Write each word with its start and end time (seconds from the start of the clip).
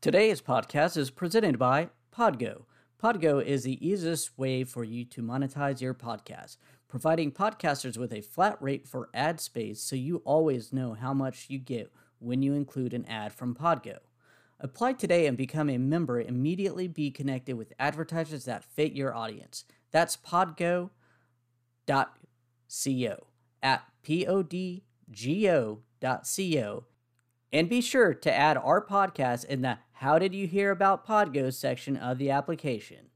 Today's 0.00 0.40
podcast 0.40 0.96
is 0.96 1.10
presented 1.10 1.58
by 1.58 1.90
Podgo. 2.10 2.62
Podgo 2.98 3.44
is 3.44 3.64
the 3.64 3.86
easiest 3.86 4.38
way 4.38 4.64
for 4.64 4.82
you 4.82 5.04
to 5.04 5.20
monetize 5.20 5.82
your 5.82 5.92
podcast, 5.92 6.56
providing 6.88 7.30
podcasters 7.30 7.98
with 7.98 8.10
a 8.10 8.22
flat 8.22 8.56
rate 8.62 8.88
for 8.88 9.10
ad 9.12 9.40
space 9.40 9.82
so 9.82 9.94
you 9.96 10.22
always 10.24 10.72
know 10.72 10.94
how 10.94 11.12
much 11.12 11.50
you 11.50 11.58
get 11.58 11.92
when 12.18 12.40
you 12.40 12.54
include 12.54 12.94
an 12.94 13.04
ad 13.04 13.34
from 13.34 13.54
Podgo. 13.54 13.98
Apply 14.58 14.94
today 14.94 15.26
and 15.26 15.36
become 15.36 15.68
a 15.68 15.76
member. 15.76 16.18
Immediately 16.18 16.88
be 16.88 17.10
connected 17.10 17.58
with 17.58 17.74
advertisers 17.78 18.46
that 18.46 18.64
fit 18.64 18.92
your 18.94 19.14
audience. 19.14 19.66
That's 19.90 20.16
podgo.co 20.16 20.88
at 23.62 23.82
podgo.co. 24.02 24.84
And 27.52 27.68
be 27.68 27.80
sure 27.80 28.14
to 28.14 28.32
add 28.32 28.56
our 28.56 28.84
podcast 28.84 29.44
in 29.44 29.62
the 29.62 29.78
How 30.00 30.18
Did 30.18 30.34
You 30.34 30.46
Hear 30.46 30.70
About 30.70 31.06
Podgo 31.06 31.52
section 31.52 31.94
of 31.94 32.16
the 32.16 32.30
application. 32.30 33.10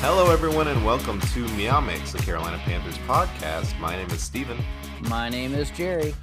Hello, 0.00 0.30
everyone, 0.30 0.68
and 0.68 0.82
welcome 0.86 1.20
to 1.20 1.46
Meow 1.48 1.80
Mix, 1.80 2.12
the 2.12 2.18
Carolina 2.20 2.56
Panthers 2.64 2.96
podcast. 3.06 3.78
My 3.78 3.94
name 3.94 4.08
is 4.08 4.22
Steven. 4.22 4.56
My 5.02 5.28
name 5.28 5.52
is 5.52 5.70
Jerry. 5.72 6.14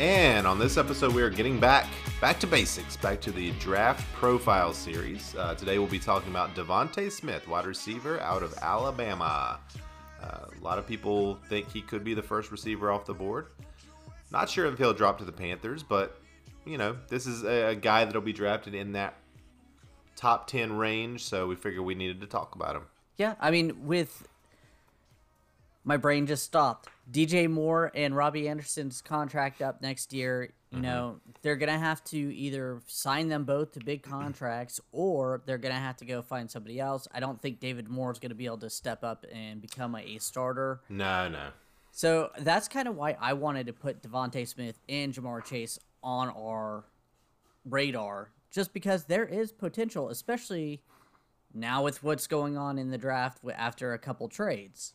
And 0.00 0.44
on 0.44 0.58
this 0.58 0.76
episode, 0.76 1.14
we 1.14 1.22
are 1.22 1.30
getting 1.30 1.60
back 1.60 1.86
back 2.20 2.40
to 2.40 2.48
basics, 2.48 2.96
back 2.96 3.20
to 3.20 3.30
the 3.30 3.52
draft 3.52 4.04
profile 4.14 4.72
series. 4.72 5.36
Uh, 5.36 5.54
today, 5.54 5.78
we'll 5.78 5.86
be 5.86 6.00
talking 6.00 6.30
about 6.30 6.52
DeVonta 6.56 7.12
Smith, 7.12 7.46
wide 7.46 7.64
receiver 7.64 8.18
out 8.20 8.42
of 8.42 8.52
Alabama. 8.60 9.60
Uh, 10.20 10.46
a 10.60 10.64
lot 10.64 10.78
of 10.78 10.86
people 10.86 11.38
think 11.48 11.70
he 11.70 11.80
could 11.80 12.02
be 12.02 12.12
the 12.12 12.22
first 12.22 12.50
receiver 12.50 12.90
off 12.90 13.04
the 13.04 13.14
board. 13.14 13.46
Not 14.32 14.50
sure 14.50 14.66
if 14.66 14.78
he'll 14.78 14.94
drop 14.94 15.18
to 15.18 15.24
the 15.24 15.32
Panthers, 15.32 15.84
but 15.84 16.20
you 16.64 16.76
know, 16.76 16.96
this 17.08 17.26
is 17.26 17.44
a, 17.44 17.68
a 17.68 17.74
guy 17.76 18.04
that'll 18.04 18.20
be 18.20 18.32
drafted 18.32 18.74
in 18.74 18.92
that 18.92 19.14
top 20.16 20.48
10 20.48 20.76
range, 20.76 21.22
so 21.22 21.46
we 21.46 21.54
figured 21.54 21.84
we 21.84 21.94
needed 21.94 22.20
to 22.20 22.26
talk 22.26 22.56
about 22.56 22.74
him. 22.74 22.82
Yeah, 23.16 23.36
I 23.38 23.52
mean, 23.52 23.86
with 23.86 24.26
my 25.84 25.96
brain 25.96 26.26
just 26.26 26.42
stopped. 26.44 26.88
DJ 27.10 27.48
Moore 27.48 27.92
and 27.94 28.16
Robbie 28.16 28.48
Anderson's 28.48 29.00
contract 29.02 29.60
up 29.62 29.80
next 29.82 30.12
year. 30.12 30.44
You 30.70 30.78
Mm-hmm. 30.78 30.82
know, 30.82 31.20
they're 31.42 31.54
gonna 31.54 31.78
have 31.78 32.02
to 32.06 32.16
either 32.18 32.80
sign 32.88 33.28
them 33.28 33.44
both 33.44 33.70
to 33.72 33.80
big 33.80 34.02
contracts, 34.02 34.80
or 34.92 35.40
they're 35.46 35.56
gonna 35.58 35.74
have 35.74 35.96
to 35.98 36.04
go 36.04 36.20
find 36.20 36.50
somebody 36.50 36.80
else. 36.80 37.06
I 37.14 37.20
don't 37.20 37.40
think 37.40 37.60
David 37.60 37.88
Moore 37.88 38.10
is 38.10 38.18
gonna 38.18 38.34
be 38.34 38.46
able 38.46 38.58
to 38.58 38.70
step 38.70 39.04
up 39.04 39.24
and 39.32 39.60
become 39.62 39.94
a, 39.94 40.00
a 40.00 40.18
starter. 40.18 40.80
No, 40.88 41.28
no. 41.28 41.50
So 41.92 42.30
that's 42.40 42.66
kind 42.66 42.88
of 42.88 42.96
why 42.96 43.16
I 43.20 43.34
wanted 43.34 43.68
to 43.68 43.72
put 43.72 44.02
DeVonta 44.02 44.48
Smith 44.48 44.80
and 44.88 45.14
Ja'Marr 45.14 45.44
Chase 45.44 45.78
on 46.02 46.28
our 46.30 46.82
radar, 47.64 48.30
just 48.50 48.72
because 48.74 49.04
there 49.04 49.24
is 49.24 49.52
potential, 49.52 50.08
especially 50.08 50.82
now 51.54 51.82
with 51.82 52.02
what's 52.02 52.26
going 52.26 52.56
on 52.56 52.78
in 52.78 52.90
the 52.90 52.98
draft 52.98 53.38
after 53.56 53.92
a 53.92 53.98
couple 53.98 54.28
trades. 54.28 54.94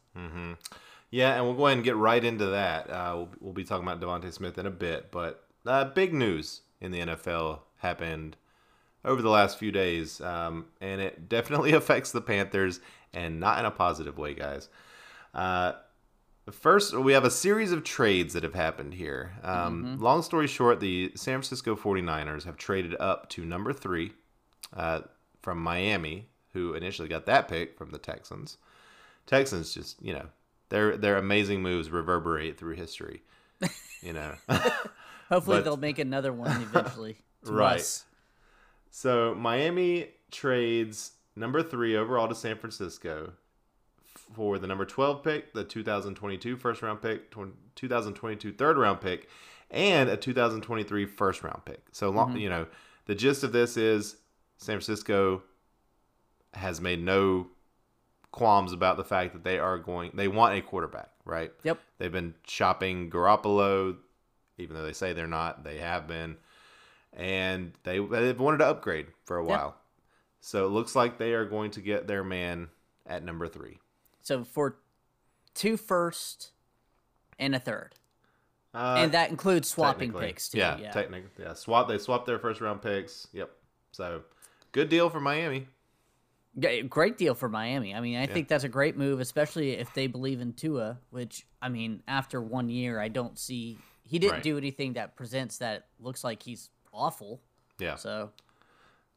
Yeah, 1.12 1.36
and 1.36 1.46
we'll 1.46 1.56
go 1.56 1.66
ahead 1.66 1.78
and 1.78 1.84
get 1.86 1.96
right 1.96 2.24
into 2.24 2.48
that. 2.48 2.90
Uh, 2.90 3.14
we'll, 3.16 3.30
we'll 3.40 3.54
be 3.54 3.64
talking 3.64 3.88
about 3.88 4.00
DeVonta 4.00 4.32
Smith 4.32 4.58
in 4.58 4.66
a 4.66 4.72
bit, 4.72 5.12
but 5.12 5.44
uh, 5.66 5.86
big 5.86 6.14
news 6.14 6.62
in 6.82 6.92
the 6.92 7.00
NFL 7.00 7.60
happened 7.78 8.38
over 9.04 9.22
the 9.22 9.30
last 9.30 9.58
few 9.58 9.72
days, 9.72 10.22
um, 10.22 10.66
and 10.82 11.02
it 11.02 11.28
definitely 11.30 11.74
affects 11.74 12.12
the 12.12 12.22
Panthers, 12.22 12.80
and 13.14 13.40
not 13.40 13.58
in 13.60 13.66
a 13.66 13.72
positive 13.72 14.18
way, 14.18 14.34
guys. 14.34 14.70
Uh, 15.34 15.74
First, 16.52 16.98
we 16.98 17.14
have 17.14 17.26
a 17.26 17.32
series 17.32 17.72
of 17.72 17.84
trades 17.84 18.34
that 18.34 18.44
have 18.44 18.56
happened 18.56 18.94
here. 18.94 19.34
Um, 19.44 20.00
Long 20.00 20.22
story 20.22 20.48
short, 20.48 20.80
the 20.80 21.12
San 21.16 21.34
Francisco 21.36 21.76
49ers 21.76 22.46
have 22.46 22.58
traded 22.58 22.96
up 23.00 23.30
to 23.30 23.46
number 23.46 23.74
three 23.74 24.14
uh, 24.76 25.02
from 25.42 25.60
Miami, 25.60 26.29
who 26.54 26.74
initially 26.74 27.08
got 27.08 27.26
that 27.26 27.48
pick 27.48 27.78
from 27.78 27.92
the 27.92 27.98
Texans. 27.98 28.58
Texans 29.26 29.74
just, 29.74 30.02
you 30.02 30.14
know, 30.14 30.26
their 30.70 30.98
their 30.98 31.18
amazing 31.18 31.62
moves 31.62 31.90
reverberate 31.90 32.58
through 32.58 32.76
history. 32.76 33.24
You 34.02 34.14
know. 34.14 34.34
Hopefully, 35.30 35.58
But- 35.58 35.64
they'll 35.64 35.78
make 35.78 36.00
another 36.00 36.34
one 36.34 36.62
eventually. 36.62 37.18
Right. 37.46 37.80
us. 37.80 38.04
So 38.92 39.34
Miami 39.34 40.10
trades 40.30 41.14
number 41.38 41.64
three 41.64 41.96
overall 41.96 42.28
to 42.28 42.36
San 42.36 42.58
Francisco 42.58 43.32
for 44.34 44.60
the 44.60 44.68
number 44.68 44.84
12 44.84 45.24
pick, 45.24 45.54
the 45.54 45.64
2022 45.64 46.58
first 46.58 46.82
round 46.82 47.02
pick, 47.02 47.32
tw- 47.32 47.56
2022 47.76 48.52
third 48.52 48.78
round 48.78 49.00
pick, 49.00 49.30
and 49.72 50.10
a 50.10 50.18
2023 50.18 51.06
first 51.06 51.42
round 51.42 51.64
pick. 51.64 51.82
So 51.94 52.10
long, 52.10 52.32
mm-hmm. 52.32 52.40
you 52.40 52.50
know, 52.50 52.68
the 53.06 53.16
gist 53.16 53.46
of 53.46 53.54
this 53.54 53.78
is 53.78 54.18
San 54.58 54.76
Francisco 54.76 55.42
has 56.54 56.82
made 56.82 57.02
no 57.02 57.48
qualms 58.32 58.74
about 58.74 58.98
the 58.98 59.04
fact 59.04 59.34
that 59.34 59.44
they 59.44 59.58
are 59.60 59.78
going 59.78 60.12
they 60.14 60.28
want 60.28 60.56
a 60.58 60.62
quarterback, 60.62 61.10
right? 61.26 61.52
Yep. 61.64 61.80
They've 61.98 62.12
been 62.12 62.36
shopping 62.48 63.10
Garoppolo, 63.10 63.98
even 64.58 64.76
though 64.76 64.84
they 64.84 64.94
say 64.94 65.14
they're 65.14 65.28
not. 65.28 65.64
They 65.64 65.78
have 65.80 66.08
been, 66.08 66.38
and 67.14 67.74
they 67.84 68.00
they've 68.00 68.40
wanted 68.40 68.58
to 68.60 68.68
upgrade 68.68 69.08
for 69.26 69.38
a 69.38 69.44
while. 69.44 69.76
So 70.42 70.66
it 70.66 70.70
looks 70.70 70.96
like 70.96 71.18
they 71.18 71.34
are 71.34 71.46
going 71.46 71.72
to 71.72 71.82
get 71.82 72.08
their 72.08 72.24
man 72.24 72.70
at 73.06 73.24
number 73.24 73.48
three. 73.48 73.80
So 74.22 74.44
for 74.44 74.78
two 75.54 75.76
first 75.76 76.52
and 77.38 77.54
a 77.56 77.60
third, 77.60 77.96
Uh, 78.74 78.96
and 79.00 79.12
that 79.14 79.30
includes 79.32 79.68
swapping 79.70 80.14
picks 80.14 80.50
too. 80.50 80.60
Yeah, 80.60 80.78
Yeah. 80.78 80.92
technically, 80.92 81.44
yeah. 81.44 81.54
Swap. 81.56 81.88
They 81.88 81.98
swapped 81.98 82.26
their 82.26 82.40
first 82.40 82.62
round 82.62 82.82
picks. 82.82 83.28
Yep. 83.34 83.50
So 83.92 84.22
good 84.72 84.88
deal 84.90 85.10
for 85.10 85.20
Miami. 85.20 85.68
Yeah, 86.56 86.82
Great 86.82 87.18
deal 87.18 87.36
for 87.36 87.48
Miami. 87.50 87.94
I 87.96 88.02
mean, 88.02 88.18
I 88.18 88.26
think 88.26 88.48
that's 88.48 88.64
a 88.64 88.70
great 88.70 88.98
move, 88.98 89.20
especially 89.20 89.72
if 89.74 89.94
they 89.94 90.08
believe 90.08 90.42
in 90.42 90.54
Tua. 90.54 90.98
Which 91.12 91.46
I 91.62 91.70
mean, 91.70 92.02
after 92.08 92.42
one 92.42 92.70
year, 92.70 93.00
I 93.00 93.08
don't 93.08 93.38
see 93.38 93.78
he 94.04 94.18
didn't 94.20 94.34
Right. 94.36 94.44
do 94.44 94.58
anything 94.58 94.94
that 94.94 95.16
presents 95.16 95.60
that 95.60 95.88
looks 96.00 96.24
like 96.24 96.42
he's 96.44 96.70
awful. 96.92 97.42
Yeah. 97.78 97.96
So 97.96 98.32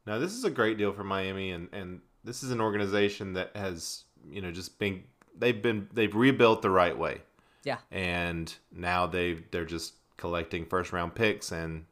Now 0.05 0.19
this 0.19 0.33
is 0.33 0.43
a 0.43 0.51
great 0.51 0.77
deal 0.77 0.93
for 0.93 1.03
Miami, 1.03 1.51
and 1.51 1.69
and 1.73 2.01
this 2.23 2.43
is 2.43 2.51
an 2.51 2.61
organization 2.61 3.33
that 3.33 3.55
has 3.55 4.03
you 4.29 4.41
know 4.41 4.51
just 4.51 4.77
been 4.79 5.03
they've 5.37 5.61
been 5.61 5.87
they've 5.93 6.13
rebuilt 6.15 6.61
the 6.61 6.69
right 6.69 6.97
way. 6.97 7.21
yeah, 7.63 7.79
and 7.91 8.53
now 8.71 9.07
they 9.07 9.33
they're 9.51 9.65
just 9.65 9.95
collecting 10.17 10.65
first 10.65 10.93
round 10.93 11.15
picks 11.15 11.51
and 11.51 11.85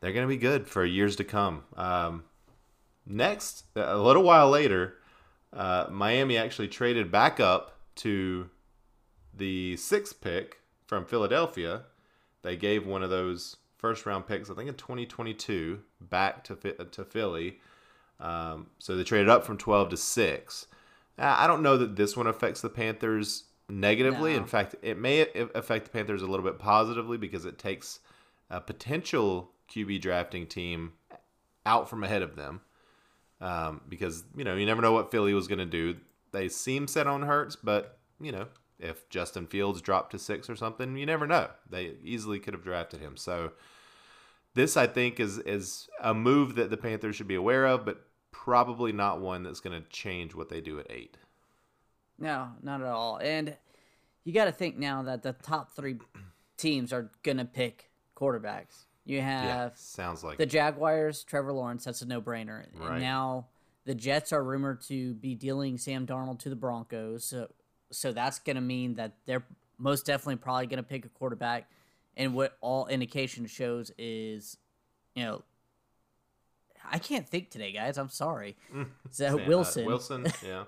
they're 0.00 0.12
going 0.12 0.24
to 0.26 0.28
be 0.28 0.36
good 0.36 0.66
for 0.66 0.84
years 0.84 1.16
to 1.16 1.24
come. 1.24 1.62
Um, 1.76 2.24
next, 3.06 3.64
a 3.74 3.98
little 3.98 4.22
while 4.22 4.50
later, 4.50 4.94
uh, 5.52 5.86
Miami 5.90 6.36
actually 6.36 6.68
traded 6.68 7.10
back 7.10 7.40
up 7.40 7.78
to 7.96 8.48
the 9.34 9.76
sixth 9.76 10.20
pick 10.20 10.60
from 10.86 11.04
Philadelphia. 11.04 11.82
They 12.42 12.56
gave 12.56 12.86
one 12.86 13.02
of 13.02 13.10
those 13.10 13.56
first 13.76 14.06
round 14.06 14.26
picks, 14.26 14.50
I 14.50 14.54
think 14.54 14.68
in 14.68 14.74
2022, 14.74 15.80
back 16.00 16.44
to 16.44 16.54
to 16.54 17.04
Philly. 17.04 17.58
Um, 18.20 18.66
so 18.78 18.96
they 18.96 19.04
traded 19.04 19.28
up 19.28 19.44
from 19.44 19.56
12 19.56 19.90
to 19.90 19.96
six. 19.96 20.66
I 21.18 21.46
don't 21.46 21.62
know 21.62 21.76
that 21.76 21.96
this 21.96 22.16
one 22.16 22.26
affects 22.26 22.60
the 22.60 22.70
Panthers 22.70 23.44
negatively. 23.68 24.32
No. 24.32 24.38
In 24.38 24.46
fact, 24.46 24.74
it 24.82 24.98
may 24.98 25.26
affect 25.54 25.84
the 25.84 25.90
Panthers 25.90 26.22
a 26.22 26.26
little 26.26 26.44
bit 26.44 26.58
positively 26.58 27.18
because 27.18 27.44
it 27.44 27.58
takes 27.58 28.00
a 28.48 28.60
potential 28.60 29.50
QB 29.70 30.00
drafting 30.00 30.46
team 30.46 30.92
out 31.66 31.88
from 31.88 32.04
ahead 32.04 32.22
of 32.22 32.36
them. 32.36 32.60
Um, 33.40 33.80
because 33.88 34.24
you 34.36 34.44
know 34.44 34.54
you 34.54 34.66
never 34.66 34.82
know 34.82 34.92
what 34.92 35.10
Philly 35.10 35.34
was 35.34 35.48
going 35.48 35.58
to 35.58 35.66
do. 35.66 35.96
They 36.32 36.48
seem 36.48 36.86
set 36.86 37.06
on 37.06 37.22
Hurts, 37.22 37.56
but 37.56 37.98
you 38.20 38.32
know 38.32 38.46
if 38.78 39.08
Justin 39.10 39.46
Fields 39.46 39.80
dropped 39.80 40.12
to 40.12 40.18
six 40.18 40.48
or 40.48 40.56
something, 40.56 40.96
you 40.96 41.06
never 41.06 41.26
know. 41.26 41.48
They 41.68 41.94
easily 42.02 42.38
could 42.38 42.54
have 42.54 42.64
drafted 42.64 43.00
him. 43.00 43.16
So 43.16 43.52
this, 44.54 44.76
I 44.76 44.86
think, 44.86 45.20
is 45.20 45.38
is 45.38 45.88
a 46.00 46.14
move 46.14 46.54
that 46.56 46.70
the 46.70 46.76
Panthers 46.76 47.16
should 47.16 47.28
be 47.28 47.34
aware 47.34 47.66
of, 47.66 47.84
but 47.84 48.04
probably 48.32 48.92
not 48.92 49.20
one 49.20 49.42
that's 49.42 49.60
going 49.60 49.80
to 49.80 49.88
change 49.90 50.34
what 50.34 50.48
they 50.48 50.60
do 50.60 50.78
at 50.78 50.90
eight. 50.90 51.16
no, 52.18 52.48
not 52.62 52.80
at 52.80 52.86
all. 52.86 53.18
And 53.18 53.56
you 54.24 54.32
got 54.32 54.44
to 54.46 54.52
think 54.52 54.76
now 54.78 55.02
that 55.02 55.22
the 55.22 55.32
top 55.32 55.72
three 55.74 55.96
teams 56.56 56.92
are 56.92 57.10
gonna 57.22 57.46
pick 57.46 57.90
quarterbacks. 58.14 58.84
You 59.04 59.18
Yeah, 59.18 59.24
have 59.24 59.76
sounds 59.78 60.22
like 60.22 60.38
the 60.38 60.46
Jaguars, 60.46 61.24
Trevor 61.24 61.52
Lawrence. 61.52 61.84
That's 61.84 62.02
a 62.02 62.06
no-brainer. 62.06 62.66
Right. 62.78 62.92
And 62.92 63.00
now 63.00 63.46
the 63.84 63.94
Jets 63.94 64.32
are 64.32 64.44
rumored 64.44 64.82
to 64.82 65.14
be 65.14 65.34
dealing 65.34 65.78
Sam 65.78 66.06
Darnold 66.06 66.38
to 66.40 66.50
the 66.50 66.56
Broncos. 66.56 67.24
So, 67.24 67.48
so 67.90 68.12
that's 68.12 68.38
going 68.38 68.56
to 68.56 68.62
mean 68.62 68.94
that 68.96 69.14
they're 69.26 69.44
most 69.78 70.04
definitely 70.06 70.36
probably 70.36 70.66
going 70.66 70.76
to 70.76 70.82
pick 70.88 71.04
a 71.04 71.08
quarterback. 71.08 71.68
and 72.16 72.34
what 72.34 72.56
all 72.60 72.86
indication 72.88 73.46
shows 73.46 73.90
is, 73.96 74.58
you 75.14 75.24
know, 75.24 75.42
I 76.92 76.98
can't 76.98 77.26
think 77.28 77.50
today, 77.50 77.72
guys. 77.72 77.96
I'm 77.98 78.08
sorry. 78.10 78.56
So 79.10 79.24
Sam- 79.26 79.40
uh, 79.40 79.44
Wilson, 79.48 79.86
Wilson, 79.86 80.26
yeah. 80.46 80.64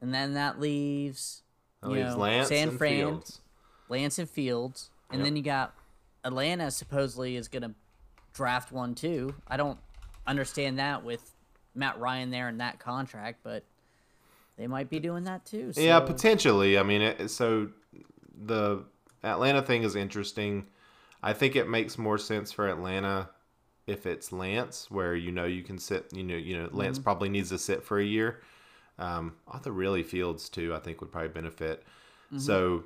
and 0.00 0.12
then 0.12 0.34
that 0.34 0.58
leaves 0.58 1.42
That 1.82 1.90
you 1.90 1.96
leaves 1.96 2.10
know, 2.14 2.18
Lance 2.22 2.48
San 2.48 2.68
and 2.70 2.78
Fran, 2.78 2.96
Fields. 2.98 3.40
Lance 3.88 4.18
and 4.18 4.28
Fields, 4.28 4.90
and 5.10 5.20
Yep. 5.20 5.24
then 5.26 5.36
you 5.36 5.42
got 5.42 5.74
Atlanta 6.24 6.70
supposedly 6.70 7.36
is 7.36 7.48
going 7.48 7.62
to 7.62 7.72
draft 8.32 8.72
one 8.72 8.94
too. 8.94 9.34
I 9.48 9.56
don't 9.56 9.78
understand 10.26 10.78
that 10.78 11.04
with 11.04 11.32
Matt 11.74 11.98
Ryan 11.98 12.30
there 12.30 12.48
and 12.48 12.60
that 12.60 12.78
contract, 12.78 13.40
but 13.42 13.64
they 14.56 14.66
might 14.66 14.90
be 14.90 15.00
doing 15.00 15.24
that 15.24 15.44
too. 15.44 15.72
So. 15.72 15.80
Yeah, 15.80 16.00
potentially. 16.00 16.78
I 16.78 16.82
mean, 16.82 17.02
it, 17.02 17.30
so 17.30 17.68
the 18.46 18.84
Atlanta 19.22 19.62
thing 19.62 19.82
is 19.82 19.96
interesting. 19.96 20.66
I 21.22 21.32
think 21.32 21.56
it 21.56 21.68
makes 21.68 21.98
more 21.98 22.18
sense 22.18 22.52
for 22.52 22.68
Atlanta 22.68 23.30
if 23.86 24.06
it's 24.06 24.32
Lance, 24.32 24.90
where 24.90 25.14
you 25.14 25.32
know 25.32 25.44
you 25.44 25.62
can 25.62 25.78
sit. 25.78 26.06
You 26.12 26.22
know, 26.22 26.36
you 26.36 26.56
know 26.56 26.68
Lance 26.72 26.98
Mm-hmm. 26.98 27.04
probably 27.04 27.28
needs 27.28 27.48
to 27.50 27.58
sit 27.58 27.82
for 27.82 27.98
a 27.98 28.04
year. 28.04 28.40
Um, 28.98 29.34
Arthur 29.48 29.72
really 29.72 30.02
Fields 30.02 30.48
too. 30.48 30.74
I 30.74 30.78
think 30.78 31.00
would 31.00 31.10
probably 31.10 31.30
benefit. 31.30 31.82
Mm-hmm. 32.26 32.38
So 32.38 32.84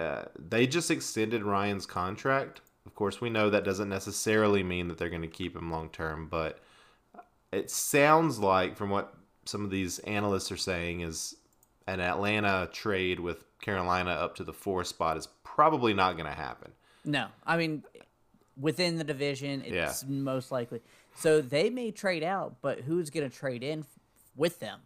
uh, 0.00 0.24
they 0.38 0.66
just 0.66 0.90
extended 0.90 1.42
Ryan's 1.42 1.86
contract. 1.86 2.60
Of 2.86 2.94
course, 2.94 3.20
we 3.20 3.30
know 3.30 3.50
that 3.50 3.64
doesn't 3.64 3.88
necessarily 3.88 4.62
mean 4.62 4.88
that 4.88 4.98
they're 4.98 5.10
going 5.10 5.22
to 5.22 5.28
keep 5.28 5.54
him 5.54 5.70
long 5.70 5.90
term, 5.90 6.26
but 6.28 6.58
it 7.52 7.70
sounds 7.70 8.38
like 8.38 8.76
from 8.76 8.90
what 8.90 9.14
some 9.44 9.64
of 9.64 9.70
these 9.70 9.98
analysts 10.00 10.50
are 10.50 10.56
saying 10.56 11.00
is 11.00 11.36
an 11.86 12.00
Atlanta 12.00 12.68
trade 12.72 13.20
with 13.20 13.44
Carolina 13.60 14.10
up 14.10 14.34
to 14.36 14.44
the 14.44 14.52
four 14.52 14.84
spot 14.84 15.16
is 15.16 15.28
probably 15.44 15.92
not 15.92 16.12
going 16.16 16.26
to 16.28 16.32
happen. 16.36 16.72
No, 17.04 17.26
I 17.46 17.56
mean 17.56 17.82
within 18.56 18.96
the 18.96 19.04
division, 19.04 19.62
Yeah. 19.66 19.88
it's 19.88 20.04
most 20.06 20.52
likely. 20.52 20.80
So 21.16 21.40
they 21.40 21.70
may 21.70 21.90
trade 21.90 22.22
out, 22.22 22.56
but 22.62 22.80
who's 22.80 23.10
going 23.10 23.28
to 23.28 23.34
trade 23.34 23.62
in 23.62 23.84
with 24.36 24.60
them? 24.60 24.80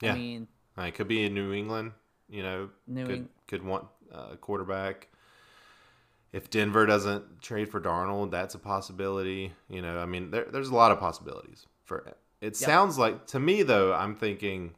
Yeah. 0.00 0.12
I 0.12 0.16
mean, 0.16 0.48
It 0.78 0.94
could 0.94 1.08
be 1.08 1.24
in 1.24 1.34
New 1.34 1.52
England, 1.52 1.92
you 2.28 2.42
know, 2.42 2.70
New 2.86 3.06
could 3.06 3.14
Eng- 3.16 3.28
could 3.48 3.62
want 3.64 3.86
uh, 4.12 4.36
quarterback. 4.36 5.08
If 6.32 6.50
Denver 6.50 6.84
doesn't 6.86 7.40
trade 7.40 7.68
for 7.70 7.80
Darnold, 7.80 8.30
that's 8.30 8.54
a 8.54 8.58
possibility. 8.58 9.52
You 9.68 9.80
know, 9.82 9.98
I 9.98 10.06
mean, 10.06 10.30
there, 10.30 10.44
there's 10.44 10.68
a 10.68 10.74
lot 10.74 10.92
of 10.92 10.98
possibilities 11.00 11.66
for 11.84 11.98
it. 11.98 12.16
It 12.40 12.60
Yeah. 12.60 12.66
sounds 12.66 12.98
like 12.98 13.26
to 13.28 13.40
me 13.40 13.62
though, 13.62 13.94
I'm 13.94 14.14
thinking 14.14 14.74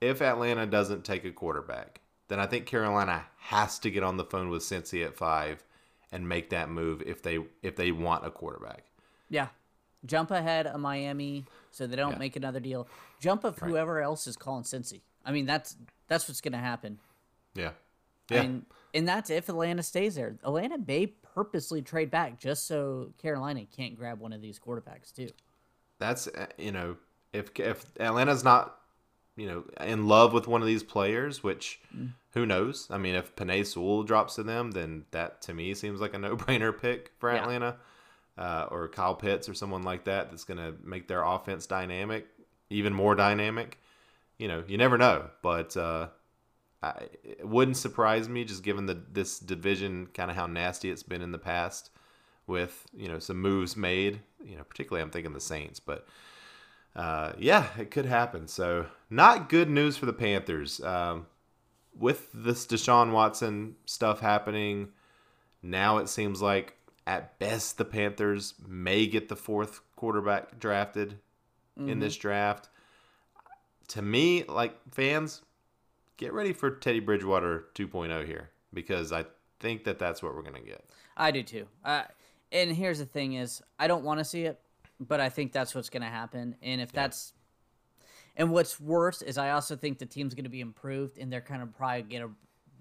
if 0.00 0.22
Atlanta 0.22 0.66
doesn't 0.66 1.04
take 1.04 1.24
a 1.24 1.32
quarterback, 1.32 2.00
then 2.28 2.38
I 2.38 2.46
think 2.46 2.66
Carolina 2.66 3.24
has 3.38 3.78
to 3.80 3.90
get 3.90 4.02
on 4.02 4.16
the 4.16 4.24
phone 4.24 4.50
with 4.50 4.62
Cincy 4.62 5.04
at 5.04 5.16
five 5.16 5.64
and 6.12 6.28
make 6.28 6.50
that 6.50 6.68
move 6.70 7.02
if 7.02 7.22
they 7.22 7.38
if 7.62 7.74
they 7.76 7.90
want 7.90 8.24
a 8.26 8.30
quarterback. 8.30 8.84
yeah, 9.28 9.48
jump 10.06 10.30
ahead 10.30 10.66
of 10.66 10.78
Miami 10.80 11.44
so 11.72 11.86
they 11.86 11.96
don't 11.96 12.12
Yeah. 12.12 12.18
make 12.18 12.36
another 12.36 12.60
deal. 12.60 12.86
Jump 13.18 13.42
of 13.42 13.58
whoever 13.58 14.00
else 14.00 14.26
is 14.28 14.36
calling 14.36 14.62
Cincy. 14.62 15.00
I 15.24 15.32
mean, 15.32 15.46
that's 15.46 15.76
that's 16.06 16.28
what's 16.28 16.40
going 16.42 16.52
to 16.52 16.58
happen. 16.58 17.00
Yeah, 17.54 17.72
yeah, 18.30 18.42
And 18.42 18.66
and 18.94 19.06
that's 19.08 19.30
if 19.30 19.48
Atlanta 19.48 19.82
stays 19.82 20.14
there. 20.14 20.36
Atlanta 20.44 20.78
may 20.78 21.06
purposely 21.06 21.82
trade 21.82 22.10
back 22.10 22.38
just 22.38 22.66
so 22.66 23.12
Carolina 23.18 23.64
can't 23.76 23.96
grab 23.96 24.20
one 24.20 24.32
of 24.32 24.40
these 24.40 24.58
quarterbacks 24.58 25.12
too. 25.14 25.28
that's 25.98 26.26
uh, 26.28 26.46
you 26.58 26.72
know 26.72 26.96
if 27.32 27.50
if 27.58 27.84
Atlanta's 27.98 28.44
not 28.44 28.76
you 29.36 29.46
know 29.46 29.64
in 29.84 30.06
love 30.06 30.32
with 30.32 30.46
one 30.46 30.60
of 30.62 30.66
these 30.68 30.82
players, 30.84 31.42
which 31.42 31.80
who 32.34 32.46
knows? 32.46 32.86
I 32.90 32.98
mean, 32.98 33.14
if 33.14 33.34
Penei 33.36 33.66
Sewell 33.66 34.02
drops 34.04 34.36
to 34.36 34.42
them, 34.42 34.70
then 34.72 35.04
that 35.12 35.42
to 35.42 35.54
me 35.54 35.74
seems 35.74 36.00
like 36.00 36.14
a 36.14 36.18
no 36.18 36.36
brainer 36.36 36.76
pick 36.80 37.12
for 37.18 37.32
Yeah. 37.32 37.42
Atlanta, 37.42 37.76
uh, 38.38 38.66
or 38.70 38.88
Kyle 38.88 39.14
Pitts 39.14 39.48
or 39.48 39.54
someone 39.54 39.82
like 39.82 40.04
that 40.04 40.30
that's 40.30 40.44
going 40.44 40.58
to 40.58 40.74
make 40.84 41.08
their 41.08 41.22
offense 41.24 41.66
dynamic, 41.66 42.26
even 42.70 42.92
more 42.92 43.14
dynamic. 43.14 43.78
You 44.38 44.48
know, 44.48 44.64
you 44.66 44.78
never 44.78 44.98
know, 44.98 45.30
but 45.42 45.76
uh, 45.76 46.08
I, 46.84 47.08
it 47.22 47.48
wouldn't 47.48 47.76
surprise 47.76 48.28
me 48.28 48.44
just 48.44 48.62
given 48.62 48.86
the 48.86 49.00
this 49.12 49.38
division 49.38 50.08
kind 50.12 50.30
of 50.30 50.36
how 50.36 50.46
nasty 50.46 50.90
it's 50.90 51.02
been 51.02 51.22
in 51.22 51.32
the 51.32 51.38
past 51.38 51.90
with 52.46 52.86
you 52.94 53.08
know 53.08 53.18
some 53.18 53.40
moves 53.40 53.76
made. 53.76 54.20
You 54.44 54.56
know, 54.56 54.64
particularly 54.64 55.02
I'm 55.02 55.10
thinking 55.10 55.32
the 55.32 55.40
Saints, 55.40 55.80
but 55.80 56.06
uh, 56.94 57.32
yeah, 57.38 57.68
it 57.78 57.90
could 57.90 58.06
happen. 58.06 58.46
So 58.46 58.86
not 59.08 59.48
good 59.48 59.70
news 59.70 59.96
for 59.96 60.06
the 60.06 60.12
Panthers. 60.12 60.80
Um, 60.80 61.26
with 61.98 62.28
this 62.34 62.66
Deshaun 62.66 63.12
Watson 63.12 63.76
stuff 63.86 64.20
happening, 64.20 64.88
now 65.62 65.98
it 65.98 66.08
seems 66.08 66.42
like 66.42 66.76
at 67.06 67.38
best 67.38 67.78
the 67.78 67.84
Panthers 67.84 68.54
may 68.66 69.06
get 69.06 69.28
the 69.28 69.36
fourth 69.36 69.80
quarterback 69.96 70.58
drafted 70.58 71.18
in 71.76 71.98
this 71.98 72.16
draft. 72.16 72.68
To 73.88 74.02
me, 74.02 74.44
like 74.44 74.74
fans, 74.92 75.42
get 76.16 76.32
ready 76.32 76.52
for 76.52 76.70
Teddy 76.70 77.00
Bridgewater 77.00 77.66
2.0 77.74 78.26
here 78.26 78.50
because 78.72 79.12
I 79.12 79.24
think 79.60 79.84
that 79.84 79.98
that's 79.98 80.22
what 80.22 80.34
we're 80.34 80.42
going 80.42 80.54
to 80.54 80.60
get. 80.60 80.84
I 81.16 81.30
do 81.30 81.42
too. 81.42 81.66
Uh, 81.84 82.02
and 82.52 82.70
here's 82.70 82.98
the 82.98 83.06
thing: 83.06 83.34
is 83.34 83.62
I 83.78 83.86
don't 83.86 84.04
want 84.04 84.20
to 84.20 84.24
see 84.24 84.44
it, 84.44 84.60
but 85.00 85.20
I 85.20 85.28
think 85.28 85.52
that's 85.52 85.74
what's 85.74 85.90
going 85.90 86.02
to 86.02 86.08
happen. 86.08 86.56
And 86.62 86.80
if 86.80 86.92
that's, 86.92 87.32
and 88.36 88.50
what's 88.50 88.80
worse 88.80 89.22
is 89.22 89.38
I 89.38 89.50
also 89.50 89.76
think 89.76 89.98
the 89.98 90.06
team's 90.06 90.34
going 90.34 90.44
to 90.44 90.50
be 90.50 90.60
improved, 90.60 91.18
and 91.18 91.32
they're 91.32 91.40
kind 91.40 91.62
of 91.62 91.76
probably 91.76 92.02
get 92.02 92.22
a, 92.22 92.30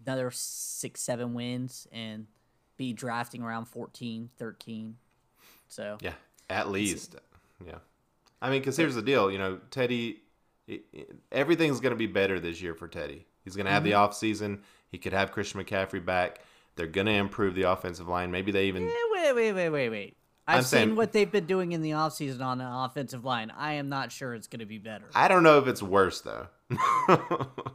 another 0.05 0.31
six, 0.31 1.01
seven 1.01 1.33
wins, 1.33 1.87
and 1.91 2.27
be 2.77 2.93
drafting 2.93 3.41
around 3.41 3.65
14, 3.65 4.29
13. 4.37 4.95
So 5.67 5.97
Yeah, 6.01 6.13
at 6.49 6.69
least. 6.69 7.15
Yeah. 7.65 7.77
I 8.41 8.49
mean, 8.49 8.59
because 8.59 8.75
here's 8.75 8.95
the 8.95 9.01
deal. 9.01 9.31
You 9.31 9.37
know, 9.37 9.59
Teddy, 9.71 10.22
i- 10.69 10.81
i- 10.95 11.05
everything's 11.31 11.79
going 11.79 11.91
to 11.91 11.97
be 11.97 12.07
better 12.07 12.39
this 12.39 12.61
year 12.61 12.73
for 12.75 12.87
Teddy. 12.87 13.25
He's 13.43 13.55
going 13.55 13.65
to 13.65 13.71
have 13.71 13.83
the 13.83 13.93
off 13.95 14.13
season. 14.15 14.61
He 14.89 14.97
could 14.97 15.13
have 15.13 15.31
Christian 15.31 15.61
McCaffrey 15.63 16.03
back. 16.03 16.39
They're 16.75 16.87
going 16.87 17.07
to 17.07 17.13
improve 17.13 17.55
the 17.55 17.63
offensive 17.63 18.07
line. 18.07 18.31
Maybe 18.31 18.51
they 18.51 18.65
even. 18.65 18.87
Eh, 18.87 18.93
wait, 19.11 19.33
wait, 19.35 19.53
wait, 19.53 19.69
wait, 19.69 19.89
wait. 19.89 20.17
I've 20.47 20.57
I'm 20.57 20.63
seen 20.63 20.69
saying- 20.79 20.95
what 20.95 21.11
they've 21.13 21.31
been 21.31 21.45
doing 21.45 21.71
in 21.71 21.81
the 21.81 21.91
offseason 21.91 22.41
on 22.41 22.57
the 22.57 22.67
offensive 22.67 23.23
line. 23.23 23.51
I 23.55 23.73
am 23.73 23.87
not 23.89 24.11
sure 24.11 24.33
it's 24.33 24.47
going 24.47 24.59
to 24.59 24.65
be 24.65 24.77
better. 24.77 25.05
I 25.15 25.27
don't 25.29 25.43
know 25.43 25.57
if 25.59 25.67
it's 25.67 25.81
worse 25.83 26.19
though. 26.21 26.47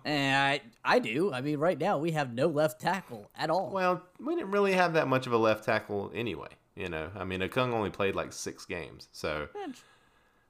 And 0.04 0.36
I, 0.36 0.60
I 0.84 0.98
do. 0.98 1.32
I 1.32 1.40
mean, 1.40 1.58
right 1.58 1.78
now 1.78 1.98
we 1.98 2.10
have 2.12 2.32
no 2.34 2.46
left 2.48 2.80
tackle 2.80 3.30
at 3.36 3.50
all. 3.50 3.70
well, 3.70 4.02
we 4.20 4.34
didn't 4.34 4.50
really 4.50 4.72
have 4.74 4.94
that 4.94 5.08
much 5.08 5.26
of 5.26 5.32
a 5.32 5.36
left 5.38 5.64
tackle 5.64 6.10
anyway. 6.14 6.48
You 6.76 6.88
know, 6.88 7.10
I 7.16 7.24
mean, 7.24 7.40
Okung 7.40 7.72
only 7.72 7.90
played 7.90 8.14
like 8.14 8.32
six 8.32 8.64
games, 8.64 9.08
so 9.12 9.48
Eh, 9.64 9.72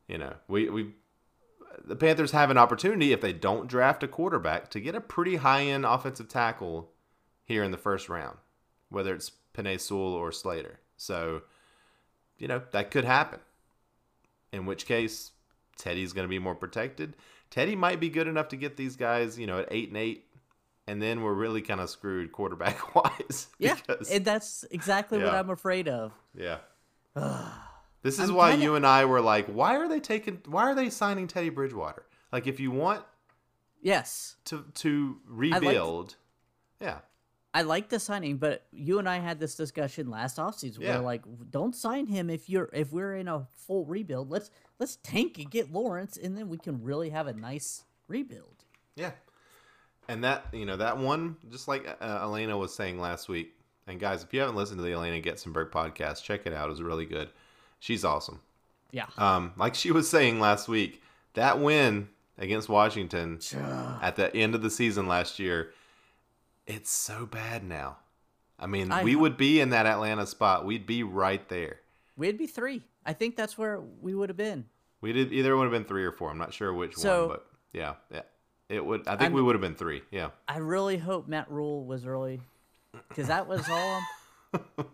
you 0.08 0.18
know, 0.18 0.34
we 0.48 0.68
we 0.68 0.90
the 1.84 1.96
Panthers 1.96 2.32
have 2.32 2.50
an 2.50 2.58
opportunity 2.58 3.12
if 3.12 3.20
they 3.20 3.32
don't 3.32 3.66
draft 3.68 4.02
a 4.02 4.08
quarterback 4.08 4.70
to 4.70 4.80
get 4.80 4.94
a 4.94 5.00
pretty 5.00 5.36
high 5.36 5.62
end 5.64 5.84
offensive 5.86 6.28
tackle 6.28 6.90
here 7.44 7.62
in 7.64 7.70
the 7.70 7.78
first 7.78 8.08
round, 8.08 8.38
whether 8.90 9.14
it's 9.14 9.32
Penei 9.54 9.80
Sewell 9.80 10.12
or 10.14 10.30
Slater. 10.32 10.80
So, 10.96 11.42
you 12.38 12.48
know, 12.48 12.62
that 12.72 12.90
could 12.90 13.04
happen. 13.04 13.40
In 14.52 14.66
which 14.66 14.86
case, 14.86 15.32
Teddy's 15.76 16.12
going 16.12 16.24
to 16.24 16.28
be 16.30 16.38
more 16.38 16.54
protected. 16.54 17.14
Teddy 17.50 17.76
might 17.76 18.00
be 18.00 18.08
good 18.08 18.26
enough 18.26 18.48
to 18.48 18.56
get 18.56 18.76
these 18.76 18.96
guys, 18.96 19.38
you 19.38 19.46
know, 19.46 19.60
at 19.60 19.68
eight 19.70 19.88
and 19.88 19.96
eight, 19.96 20.24
and 20.86 21.00
then 21.02 21.22
we're 21.22 21.32
really 21.34 21.60
kind 21.62 21.80
of 21.80 21.88
screwed 21.90 22.32
quarterback 22.32 22.94
wise. 22.94 23.48
Yeah, 23.58 23.74
because- 23.74 24.10
and 24.10 24.24
that's 24.24 24.64
exactly 24.70 25.18
what 25.18 25.34
I'm 25.34 25.50
afraid 25.50 25.88
of. 25.88 26.12
yeah. 26.34 26.58
This 28.02 28.18
is 28.18 28.30
I'm 28.30 28.36
why 28.36 28.50
kinda- 28.50 28.64
you 28.64 28.74
and 28.76 28.86
I 28.86 29.04
were 29.04 29.20
like, 29.20 29.46
why 29.46 29.76
are 29.76 29.88
they 29.88 30.00
taking 30.00 30.40
why 30.46 30.62
are 30.64 30.74
they 30.74 30.90
signing 30.90 31.26
Teddy 31.26 31.48
Bridgewater? 31.50 32.04
Like 32.32 32.46
if 32.46 32.60
you 32.60 32.70
want 32.70 33.04
Yes, 33.80 34.36
to 34.46 34.64
to 34.74 35.18
rebuild, 35.26 36.16
yeah. 36.80 36.98
I 37.54 37.62
like 37.62 37.88
the 37.88 37.98
signing, 37.98 38.36
but 38.36 38.66
you 38.72 38.98
and 38.98 39.08
I 39.08 39.18
had 39.18 39.40
this 39.40 39.54
discussion 39.54 40.10
last 40.10 40.36
offseason. 40.36 40.80
Yeah. 40.80 40.98
We're 40.98 41.04
like, 41.04 41.22
don't 41.50 41.74
sign 41.74 42.06
him 42.06 42.28
if 42.28 42.48
you're 42.50 42.68
if 42.72 42.92
we're 42.92 43.14
in 43.14 43.28
a 43.28 43.46
full 43.52 43.84
rebuild. 43.86 44.30
Let's 44.30 44.50
let's 44.78 44.96
tank 44.96 45.38
and 45.38 45.50
get 45.50 45.72
Lawrence, 45.72 46.16
and 46.16 46.36
then 46.36 46.48
we 46.48 46.58
can 46.58 46.82
really 46.82 47.10
have 47.10 47.26
a 47.26 47.32
nice 47.32 47.84
rebuild. 48.08 48.64
Yeah. 48.96 49.12
And 50.08 50.24
that, 50.24 50.46
you 50.52 50.64
know, 50.66 50.76
that 50.76 50.98
one, 50.98 51.36
just 51.50 51.68
like 51.68 51.86
uh, 51.86 52.18
Alaina 52.22 52.56
was 52.56 52.74
saying 52.74 52.98
last 52.98 53.28
week. 53.28 53.54
And 53.86 54.00
guys, 54.00 54.22
if 54.22 54.32
you 54.34 54.40
haven't 54.40 54.56
listened 54.56 54.78
to 54.78 54.82
the 54.84 54.92
Alaina 54.92 55.20
Getzenberg 55.20 55.70
podcast, 55.70 56.22
check 56.24 56.46
it 56.46 56.52
out. 56.54 56.66
It 56.66 56.70
was 56.70 56.82
really 56.82 57.06
good. 57.06 57.30
She's 57.80 58.04
awesome. 58.04 58.40
Yeah, 58.90 59.06
Um, 59.18 59.52
like 59.56 59.74
she 59.74 59.90
was 59.92 60.08
saying 60.08 60.40
last 60.40 60.66
week, 60.68 61.02
that 61.34 61.58
win 61.60 62.08
against 62.38 62.68
Washington 62.70 63.38
at 64.02 64.16
the 64.16 64.34
end 64.34 64.54
of 64.54 64.62
the 64.62 64.70
season 64.70 65.06
last 65.06 65.38
year, 65.38 65.72
it's 66.66 66.90
so 66.90 67.26
bad 67.26 67.62
now. 67.64 67.98
I 68.58 68.66
mean, 68.66 68.90
I 68.90 69.04
we 69.04 69.12
know. 69.12 69.20
would 69.20 69.36
be 69.36 69.60
in 69.60 69.70
that 69.70 69.84
Atlanta 69.86 70.26
spot. 70.26 70.64
We'd 70.64 70.86
be 70.86 71.02
right 71.02 71.46
there. 71.48 71.80
we'd 72.16 72.38
be 72.38 72.46
three. 72.46 72.82
I 73.06 73.12
think 73.12 73.36
that's 73.36 73.56
where 73.58 73.80
we 73.80 74.14
would 74.14 74.28
have 74.30 74.36
been. 74.38 74.64
We 75.00 75.12
did 75.12 75.32
either 75.32 75.56
would 75.56 75.62
have 75.64 75.72
been 75.72 75.84
three 75.84 76.04
or 76.04 76.10
four. 76.12 76.30
I'm 76.30 76.38
not 76.38 76.52
sure 76.52 76.72
which 76.74 76.96
So- 76.96 77.20
one, 77.28 77.36
but 77.36 77.46
yeah, 77.72 77.94
yeah, 78.10 78.22
it 78.68 78.84
would. 78.84 79.06
I 79.06 79.12
think 79.12 79.22
I'm- 79.22 79.32
we 79.34 79.42
would 79.42 79.54
have 79.54 79.60
been 79.62 79.74
three. 79.76 80.02
Yeah, 80.10 80.30
I 80.48 80.58
really 80.58 80.96
hope 80.98 81.28
Matt 81.28 81.50
Rhule 81.50 81.84
was 81.84 82.04
really, 82.06 82.40
because 83.08 83.28
that 83.28 83.46
was 83.46 83.68
all. 83.68 84.02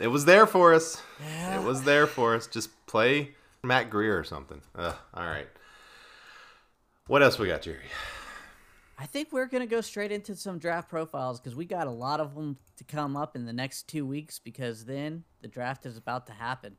it 0.00 0.08
was 0.08 0.24
there 0.24 0.46
for 0.46 0.74
us. 0.74 1.00
Yeah. 1.20 1.60
It 1.60 1.64
was 1.64 1.82
there 1.82 2.06
for 2.06 2.34
us. 2.34 2.46
Just 2.46 2.70
play 2.86 3.34
Matt 3.62 3.90
Greer 3.90 4.18
or 4.18 4.24
something. 4.24 4.60
Ugh, 4.74 4.96
all 5.14 5.26
right. 5.26 5.48
What 7.06 7.22
else 7.22 7.38
we 7.38 7.48
got, 7.48 7.62
Jerry? 7.62 7.84
I 8.98 9.06
think 9.06 9.32
we're 9.32 9.46
going 9.46 9.62
to 9.62 9.70
go 9.70 9.80
straight 9.80 10.10
into 10.10 10.34
some 10.34 10.58
draft 10.58 10.88
profiles 10.88 11.40
because 11.40 11.54
we 11.54 11.64
got 11.64 11.86
a 11.86 11.90
lot 11.90 12.20
of 12.20 12.34
them 12.34 12.58
to 12.76 12.84
come 12.84 13.16
up 13.16 13.36
in 13.36 13.46
the 13.46 13.52
next 13.52 13.88
two 13.88 14.04
weeks 14.04 14.40
because 14.40 14.84
then 14.84 15.24
the 15.40 15.48
draft 15.48 15.86
is 15.86 15.96
about 15.96 16.26
to 16.26 16.32
happen. 16.32 16.76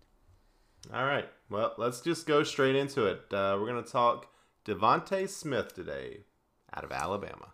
All 0.94 1.06
right. 1.06 1.30
Well, 1.50 1.74
let's 1.78 2.02
just 2.02 2.28
go 2.28 2.44
straight 2.44 2.76
into 2.76 3.06
it. 3.06 3.22
Uh, 3.32 3.58
we're 3.60 3.68
going 3.68 3.84
to 3.84 3.90
talk 3.90 4.28
DeVonta 4.66 5.30
Smith 5.30 5.74
today 5.74 6.26
out 6.74 6.84
of 6.84 6.92
Alabama. 6.92 7.54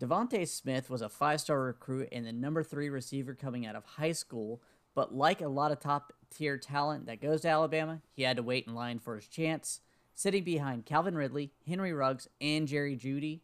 DeVonta 0.00 0.46
Smith 0.46 0.88
was 0.88 1.02
a 1.02 1.08
five 1.08 1.40
star 1.40 1.60
recruit 1.62 2.08
and 2.12 2.26
the 2.26 2.32
number 2.32 2.62
three 2.62 2.88
receiver 2.88 3.34
coming 3.34 3.66
out 3.66 3.74
of 3.74 3.84
high 3.84 4.12
school, 4.12 4.62
but 4.98 5.14
like 5.14 5.40
a 5.40 5.46
lot 5.46 5.70
of 5.70 5.78
top 5.78 6.12
tier 6.28 6.58
talent 6.58 7.06
that 7.06 7.22
goes 7.22 7.42
to 7.42 7.48
Alabama, 7.48 8.00
he 8.14 8.24
had 8.24 8.36
to 8.36 8.42
wait 8.42 8.66
in 8.66 8.74
line 8.74 8.98
for 8.98 9.14
his 9.14 9.28
chance, 9.28 9.78
sitting 10.12 10.42
behind 10.42 10.86
Calvin 10.86 11.14
Ridley, 11.14 11.52
Henry 11.68 11.92
Ruggs, 11.92 12.26
and 12.40 12.66
Jerry 12.66 12.96
Jeudy. 12.96 13.38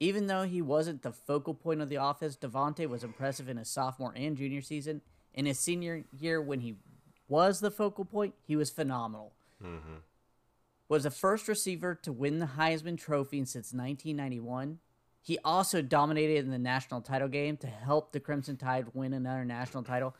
even 0.00 0.26
though 0.26 0.42
he 0.42 0.60
wasn't 0.60 1.02
the 1.02 1.12
focal 1.12 1.54
point 1.54 1.80
of 1.80 1.90
the 1.90 2.02
offense, 2.02 2.36
DeVonta 2.36 2.88
was 2.88 3.04
impressive 3.04 3.48
in 3.48 3.56
his 3.56 3.68
sophomore 3.68 4.12
and 4.16 4.36
junior 4.36 4.62
season. 4.62 5.00
In 5.32 5.46
his 5.46 5.60
senior 5.60 6.02
year, 6.18 6.42
when 6.42 6.58
he 6.58 6.74
was 7.28 7.60
the 7.60 7.70
focal 7.70 8.04
point, 8.04 8.34
he 8.44 8.56
was 8.56 8.68
phenomenal. 8.68 9.32
Mm-hmm. 9.64 9.98
Was 10.88 11.04
the 11.04 11.12
first 11.12 11.46
receiver 11.46 11.94
to 12.02 12.10
win 12.10 12.40
the 12.40 12.50
Heisman 12.58 12.98
Trophy 12.98 13.44
since 13.44 13.72
1991. 13.72 14.80
He 15.22 15.38
also 15.44 15.82
dominated 15.82 16.44
in 16.44 16.50
the 16.50 16.58
national 16.58 17.00
title 17.00 17.28
game 17.28 17.56
to 17.58 17.68
help 17.68 18.10
the 18.10 18.18
Crimson 18.18 18.56
Tide 18.56 18.86
win 18.92 19.12
another 19.12 19.44
national 19.44 19.84
title. 19.84 20.16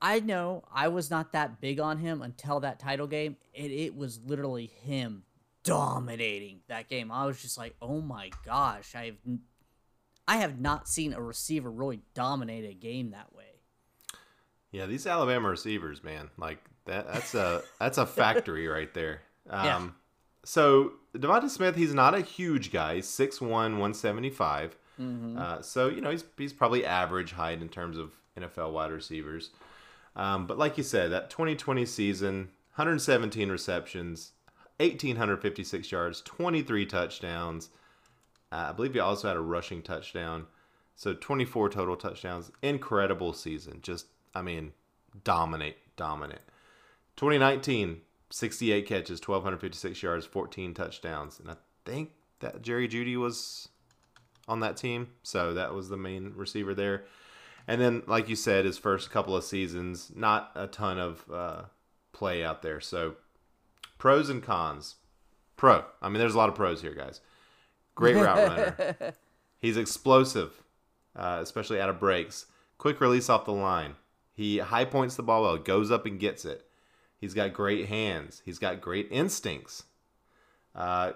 I 0.00 0.20
know 0.20 0.64
I 0.72 0.88
was 0.88 1.10
not 1.10 1.32
that 1.32 1.60
big 1.60 1.80
on 1.80 1.98
him 1.98 2.22
until 2.22 2.60
that 2.60 2.78
title 2.78 3.06
game, 3.06 3.36
and 3.56 3.70
it 3.70 3.96
was 3.96 4.20
literally 4.24 4.66
him 4.66 5.24
dominating 5.62 6.60
that 6.68 6.88
game. 6.88 7.10
I 7.10 7.26
was 7.26 7.40
just 7.40 7.56
like, 7.58 7.74
oh 7.80 8.00
my 8.00 8.30
gosh, 8.44 8.94
I've 8.94 9.16
I 10.26 10.36
have 10.38 10.60
not 10.60 10.88
seen 10.88 11.12
a 11.12 11.22
receiver 11.22 11.70
really 11.70 12.00
dominate 12.14 12.68
a 12.68 12.74
game 12.74 13.10
that 13.10 13.34
way. 13.34 13.44
Yeah, 14.70 14.86
these 14.86 15.06
Alabama 15.06 15.48
receivers, 15.48 16.02
man, 16.02 16.30
like 16.36 16.58
that 16.86 17.12
that's 17.12 17.34
a 17.34 17.62
that's 17.78 17.98
a 17.98 18.06
factory 18.06 18.66
right 18.68 18.92
there. 18.94 19.22
Um, 19.48 19.64
yeah. 19.64 19.88
So 20.44 20.92
DeVonta 21.16 21.48
Smith, 21.48 21.76
he's 21.76 21.94
not 21.94 22.14
a 22.14 22.20
huge 22.20 22.72
guy. 22.72 22.96
He's 22.96 23.06
6'1", 23.06 23.40
175. 23.48 24.76
Mm-hmm. 25.00 25.38
Uh, 25.38 25.62
so 25.62 25.88
you 25.88 26.00
know 26.00 26.10
he's 26.10 26.24
he's 26.36 26.52
probably 26.52 26.84
average 26.84 27.32
height 27.32 27.60
in 27.60 27.68
terms 27.68 27.98
of 27.98 28.12
NFL 28.38 28.72
wide 28.72 28.90
receivers. 28.90 29.50
Um, 30.16 30.46
but 30.46 30.58
like 30.58 30.78
you 30.78 30.84
said, 30.84 31.10
that 31.12 31.30
2020 31.30 31.84
season, 31.86 32.36
117 32.76 33.50
receptions, 33.50 34.32
1,856 34.78 35.90
yards, 35.90 36.20
23 36.22 36.86
touchdowns. 36.86 37.70
Uh, 38.52 38.66
I 38.68 38.72
believe 38.72 38.94
he 38.94 39.00
also 39.00 39.28
had 39.28 39.36
a 39.36 39.40
rushing 39.40 39.82
touchdown. 39.82 40.46
So 40.96 41.14
24 41.14 41.70
total 41.70 41.96
touchdowns. 41.96 42.50
Incredible 42.62 43.32
season. 43.32 43.80
Just, 43.82 44.06
I 44.34 44.42
mean, 44.42 44.72
dominate, 45.24 45.78
dominant. 45.96 46.40
2019, 47.16 48.00
68 48.30 48.86
catches, 48.86 49.20
1,256 49.20 50.02
yards, 50.02 50.26
14 50.26 50.74
touchdowns. 50.74 51.40
And 51.40 51.50
I 51.50 51.56
think 51.84 52.10
that 52.40 52.62
Jerry 52.62 52.88
Jeudy 52.88 53.16
was 53.16 53.68
on 54.48 54.60
that 54.60 54.76
team. 54.76 55.08
So 55.22 55.54
that 55.54 55.74
was 55.74 55.88
the 55.88 55.96
main 55.96 56.32
receiver 56.34 56.74
there. 56.74 57.04
And 57.66 57.80
then, 57.80 58.02
like 58.06 58.28
you 58.28 58.36
said, 58.36 58.64
his 58.64 58.78
first 58.78 59.10
couple 59.10 59.36
of 59.36 59.44
seasons, 59.44 60.12
not 60.14 60.50
a 60.54 60.66
ton 60.66 60.98
of 60.98 61.24
uh, 61.32 61.62
play 62.12 62.44
out 62.44 62.62
there. 62.62 62.80
So 62.80 63.16
Pros 64.04 64.28
and 64.28 64.42
cons. 64.42 64.96
Pro. 65.56 65.82
I 66.02 66.10
mean, 66.10 66.18
there's 66.18 66.34
a 66.34 66.36
lot 66.36 66.50
of 66.50 66.54
pros 66.54 66.82
here, 66.82 66.94
guys. 66.94 67.22
Great 67.94 68.16
route 68.16 68.36
runner. 68.36 69.14
He's 69.60 69.78
explosive, 69.78 70.62
uh, 71.16 71.38
especially 71.40 71.80
out 71.80 71.88
of 71.88 72.00
breaks. 72.00 72.44
Quick 72.76 73.00
release 73.00 73.30
off 73.30 73.46
the 73.46 73.52
line. 73.52 73.94
He 74.34 74.58
high 74.58 74.84
points 74.84 75.16
the 75.16 75.22
ball 75.22 75.42
well, 75.42 75.56
goes 75.56 75.90
up 75.90 76.04
and 76.04 76.20
gets 76.20 76.44
it. 76.44 76.66
He's 77.16 77.32
got 77.32 77.54
great 77.54 77.88
hands. 77.88 78.42
He's 78.44 78.58
got 78.58 78.82
great 78.82 79.08
instincts. 79.10 79.84
Uh, 80.74 81.12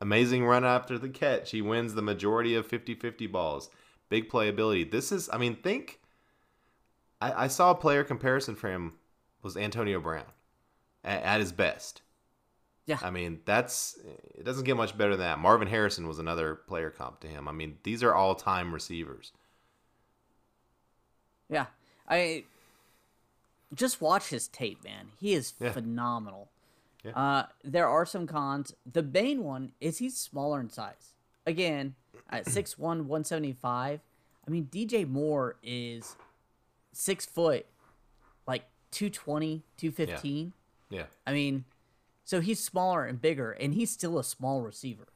amazing 0.00 0.44
run 0.44 0.66
after 0.66 0.98
the 0.98 1.08
catch. 1.08 1.52
He 1.52 1.62
wins 1.62 1.94
the 1.94 2.02
majority 2.02 2.54
of 2.54 2.66
50 2.66 2.94
50 2.94 3.26
balls. 3.28 3.70
Big 4.12 4.28
playability. 4.28 4.90
This 4.90 5.10
is, 5.10 5.30
I 5.32 5.38
mean, 5.38 5.56
think. 5.56 5.98
I, 7.18 7.44
I 7.44 7.46
saw 7.46 7.70
a 7.70 7.74
player 7.74 8.04
comparison 8.04 8.54
for 8.54 8.70
him 8.70 8.92
was 9.42 9.56
Antonio 9.56 10.00
Brown 10.00 10.26
at, 11.02 11.22
at 11.22 11.40
his 11.40 11.50
best. 11.50 12.02
Yeah. 12.84 12.98
I 13.00 13.08
mean, 13.08 13.40
that's 13.46 13.96
it 14.34 14.44
doesn't 14.44 14.64
get 14.64 14.76
much 14.76 14.98
better 14.98 15.12
than 15.12 15.20
that. 15.20 15.38
Marvin 15.38 15.66
Harrison 15.66 16.06
was 16.06 16.18
another 16.18 16.56
player 16.56 16.90
comp 16.90 17.20
to 17.20 17.26
him. 17.26 17.48
I 17.48 17.52
mean, 17.52 17.78
these 17.84 18.02
are 18.02 18.14
all 18.14 18.34
time 18.34 18.74
receivers. 18.74 19.32
Yeah. 21.48 21.66
I 22.06 22.44
just 23.72 24.02
watch 24.02 24.28
his 24.28 24.46
tape, 24.46 24.84
man. 24.84 25.12
He 25.18 25.32
is 25.32 25.54
yeah. 25.58 25.72
phenomenal. 25.72 26.50
Yeah. 27.02 27.12
Uh, 27.12 27.46
there 27.64 27.88
are 27.88 28.04
some 28.04 28.26
cons. 28.26 28.74
The 28.84 29.02
main 29.02 29.42
one 29.42 29.72
is 29.80 29.98
he's 29.98 30.18
smaller 30.18 30.60
in 30.60 30.68
size. 30.68 31.14
Again, 31.46 31.94
at 32.32 32.46
6'1", 32.46 32.78
175. 32.78 34.00
I 34.46 34.50
mean, 34.50 34.68
DJ 34.72 35.08
Moore 35.08 35.56
is 35.62 36.16
six 36.92 37.24
foot, 37.26 37.66
like 38.46 38.64
220, 38.90 39.62
215. 39.76 40.52
Yeah. 40.90 41.04
I 41.26 41.32
mean, 41.32 41.64
so 42.24 42.40
he's 42.40 42.60
smaller 42.60 43.04
and 43.04 43.20
bigger, 43.20 43.52
and 43.52 43.74
he's 43.74 43.90
still 43.90 44.18
a 44.18 44.24
small 44.24 44.62
receiver. 44.62 45.08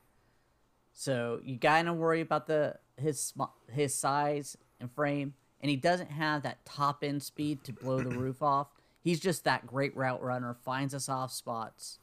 So 0.93 1.41
you 1.45 1.57
gotta 1.57 1.93
worry 1.93 2.21
about 2.21 2.47
the 2.47 2.77
his 2.97 3.35
his 3.71 3.95
size 3.95 4.57
and 4.81 4.91
frame, 4.91 5.35
and 5.61 5.71
he 5.71 5.77
doesn't 5.77 6.11
have 6.11 6.43
that 6.43 6.65
top 6.65 7.05
end 7.05 7.23
speed 7.23 7.65
to 7.65 7.73
blow 7.73 8.01
the 8.01 8.11
roof 8.11 8.43
off. 8.43 8.69
He's 9.01 9.21
just 9.21 9.45
that 9.45 9.67
great 9.67 9.95
route 9.97 10.23
runner, 10.23 10.57
finds 10.65 10.95
us 10.95 11.09
off 11.09 11.33
spots, 11.33 11.99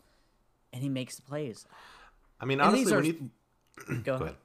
and 0.72 0.84
he 0.84 0.90
makes 0.90 1.16
the 1.16 1.24
plays. 1.24 1.66
I 2.40 2.46
mean, 2.46 2.62
honestly, 2.62 2.94
are... 2.94 2.98
when 2.98 3.06
you 3.06 3.32
go, 3.88 4.18
go 4.20 4.24
ahead. 4.26 4.36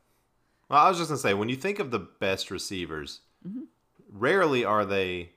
Well, 0.68 0.80
I 0.80 0.88
was 0.88 0.98
just 0.98 1.10
gonna 1.10 1.18
say, 1.18 1.34
when 1.34 1.48
you 1.48 1.56
think 1.56 1.78
of 1.78 1.90
the 1.90 1.98
best 1.98 2.50
receivers, 2.50 3.20
mm-hmm. 3.46 3.64
rarely 4.10 4.64
are 4.64 4.84
they 4.84 5.30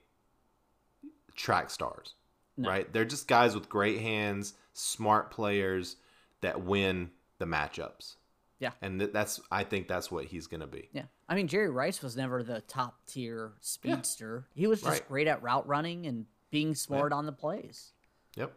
track 1.36 1.70
stars 1.70 2.14
no. 2.62 2.70
right? 2.70 2.92
They're 2.92 3.06
just 3.06 3.28
guys 3.28 3.56
with 3.56 3.70
great 3.70 4.00
hands, 4.00 4.54
smart 4.74 5.32
players 5.32 5.98
that 6.42 6.64
win 6.64 7.12
the 7.40 7.46
matchups. 7.46 8.16
Yeah. 8.60 8.72
And 8.82 9.00
th- 9.00 9.12
that's 9.12 9.42
I 9.52 9.64
think 9.64 9.88
that's 9.88 10.12
what 10.12 10.26
he's 10.26 10.48
going 10.48 10.62
to 10.62 10.68
be. 10.68 10.90
Yeah. 10.94 11.04
I 11.28 11.36
mean, 11.36 11.48
Jerry 11.48 11.70
Rice 11.70 12.02
was 12.02 12.16
never 12.16 12.44
the 12.44 12.62
top 12.62 13.00
tier 13.08 13.54
speedster. 13.60 14.46
Yeah. 14.54 14.60
He 14.60 14.68
was 14.68 14.82
just 14.82 14.92
right. 14.92 15.08
great 15.08 15.28
at 15.28 15.42
route 15.42 15.68
running 15.68 16.06
and 16.06 16.26
being 16.52 16.76
smart 16.76 17.12
yeah. 17.12 17.18
on 17.18 17.26
the 17.26 17.32
plays. 17.32 17.94
Yep. 18.36 18.54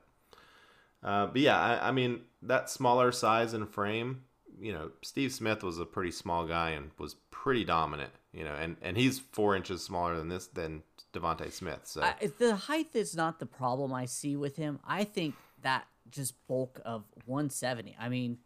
Uh, 1.03 1.27
but 1.27 1.41
yeah, 1.41 1.59
I, 1.59 1.89
I, 1.89 1.91
mean 1.93 2.23
that 2.43 2.71
smaller 2.71 3.13
size 3.13 3.53
and 3.53 3.69
frame. 3.69 4.23
You 4.61 4.73
know, 4.73 4.91
Steve 5.03 5.33
Smith 5.33 5.63
was 5.63 5.79
a 5.79 5.85
pretty 5.85 6.11
small 6.11 6.47
guy 6.47 6.71
and 6.71 6.91
was 6.99 7.15
pretty 7.31 7.65
dominant. 7.65 8.13
You 8.33 8.45
know, 8.45 8.55
and 8.55 8.77
and 8.83 8.97
he's 8.97 9.19
four 9.19 9.57
inches 9.57 9.83
smaller 9.83 10.17
than 10.17 10.29
this 10.29 10.47
than 10.49 10.83
DeVonta 11.13 11.51
Smith. 11.53 11.81
So 11.85 12.03
I, 12.03 12.31
the 12.39 12.57
height 12.57 12.95
is 12.95 13.15
not 13.15 13.39
the 13.39 13.47
problem 13.47 13.93
I 13.93 14.07
see 14.07 14.37
with 14.37 14.57
him. 14.57 14.81
I 14.87 15.05
think 15.05 15.35
that 15.63 15.87
just 16.11 16.35
bulk 16.47 16.81
of 16.85 17.05
170. 17.27 17.97
I 17.99 18.09
mean, 18.09 18.39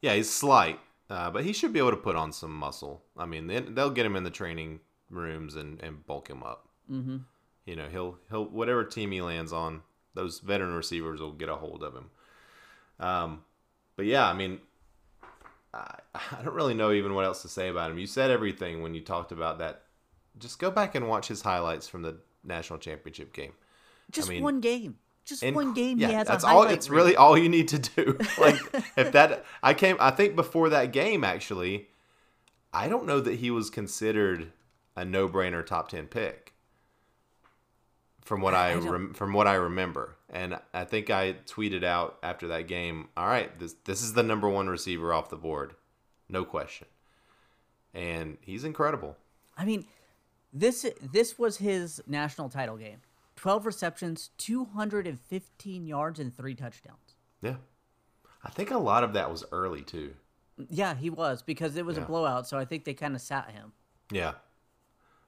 yeah, 0.00 0.14
he's 0.14 0.30
slight, 0.30 0.78
uh, 1.08 1.30
but 1.30 1.44
he 1.44 1.52
should 1.52 1.72
be 1.72 1.78
able 1.78 1.90
to 1.90 1.96
put 1.96 2.16
on 2.16 2.32
some 2.32 2.54
muscle. 2.54 3.02
I 3.16 3.26
mean, 3.26 3.46
they'll 3.46 3.90
get 3.90 4.06
him 4.06 4.16
in 4.16 4.24
the 4.24 4.30
training 4.30 4.80
rooms 5.10 5.54
and, 5.54 5.82
and 5.82 6.06
bulk 6.06 6.28
him 6.28 6.42
up. 6.42 6.68
Mm-hmm. 6.90 7.18
You 7.64 7.76
know, 7.76 7.88
he'll 7.88 8.18
he'll 8.28 8.44
whatever 8.44 8.84
team 8.84 9.12
he 9.12 9.22
lands 9.22 9.52
on, 9.52 9.82
those 10.14 10.40
veteran 10.40 10.74
receivers 10.74 11.20
will 11.20 11.32
get 11.32 11.48
a 11.48 11.56
hold 11.56 11.82
of 11.82 11.94
him. 11.94 12.10
Um, 13.00 13.44
but 13.96 14.06
yeah, 14.06 14.28
I 14.28 14.34
mean, 14.34 14.60
I, 15.74 15.98
I 16.14 16.42
don't 16.42 16.54
really 16.54 16.74
know 16.74 16.92
even 16.92 17.14
what 17.14 17.24
else 17.24 17.42
to 17.42 17.48
say 17.48 17.68
about 17.68 17.90
him. 17.90 17.98
You 17.98 18.06
said 18.06 18.30
everything 18.30 18.82
when 18.82 18.94
you 18.94 19.00
talked 19.00 19.32
about 19.32 19.58
that 19.58 19.82
just 20.38 20.58
go 20.58 20.70
back 20.70 20.94
and 20.94 21.08
watch 21.08 21.28
his 21.28 21.42
highlights 21.42 21.88
from 21.88 22.02
the 22.02 22.16
national 22.42 22.78
championship 22.78 23.32
game. 23.32 23.52
Just 24.10 24.28
I 24.28 24.34
mean, 24.34 24.42
one 24.42 24.60
game. 24.60 24.98
Just 25.24 25.42
inc- 25.42 25.54
one 25.54 25.72
game. 25.72 25.98
Yeah, 25.98 26.24
that's 26.24 26.44
all. 26.44 26.64
It's 26.64 26.90
really 26.90 27.16
all 27.16 27.38
you 27.38 27.48
need 27.48 27.68
to 27.68 27.78
do. 27.78 28.18
Like 28.38 28.56
if 28.96 29.12
that, 29.12 29.44
I 29.62 29.74
came. 29.74 29.96
I 30.00 30.10
think 30.10 30.36
before 30.36 30.68
that 30.70 30.92
game, 30.92 31.24
actually, 31.24 31.88
I 32.72 32.88
don't 32.88 33.06
know 33.06 33.20
that 33.20 33.36
he 33.36 33.50
was 33.50 33.70
considered 33.70 34.52
a 34.96 35.04
no-brainer 35.04 35.64
top 35.64 35.88
ten 35.88 36.06
pick. 36.06 36.52
From 38.22 38.40
what 38.40 38.54
I, 38.54 38.72
I 38.72 38.74
rem, 38.76 39.14
from 39.14 39.32
what 39.32 39.46
I 39.46 39.54
remember, 39.54 40.16
and 40.34 40.58
I 40.74 40.84
think 40.84 41.08
I 41.08 41.32
tweeted 41.46 41.82
out 41.84 42.18
after 42.22 42.48
that 42.48 42.68
game. 42.68 43.08
All 43.16 43.26
right, 43.26 43.56
this 43.58 43.74
this 43.84 44.02
is 44.02 44.12
the 44.12 44.22
number 44.22 44.48
one 44.50 44.68
receiver 44.68 45.14
off 45.14 45.30
the 45.30 45.36
board, 45.38 45.74
no 46.28 46.44
question, 46.44 46.88
and 47.94 48.36
he's 48.42 48.64
incredible. 48.64 49.16
I 49.56 49.64
mean, 49.64 49.86
This 50.52 50.84
this 51.00 51.38
was 51.38 51.56
his 51.56 52.02
national 52.06 52.48
title 52.48 52.76
game. 52.76 52.98
12 53.36 53.66
receptions, 53.66 54.30
215 54.38 55.86
yards 55.86 56.20
and 56.20 56.36
3 56.36 56.54
touchdowns. 56.54 57.16
Yeah. 57.42 57.56
I 58.44 58.50
think 58.50 58.70
a 58.70 58.78
lot 58.78 59.02
of 59.02 59.12
that 59.14 59.30
was 59.30 59.44
early 59.50 59.82
too. 59.82 60.14
Yeah, 60.70 60.94
he 60.94 61.10
was 61.10 61.42
because 61.42 61.76
it 61.76 61.84
was 61.84 61.96
Yeah. 61.96 62.04
a 62.04 62.06
blowout, 62.06 62.46
so 62.46 62.56
I 62.58 62.64
think 62.64 62.84
they 62.84 62.94
kind 62.94 63.14
of 63.16 63.20
sat 63.20 63.50
him. 63.50 63.72
Yeah. 64.12 64.34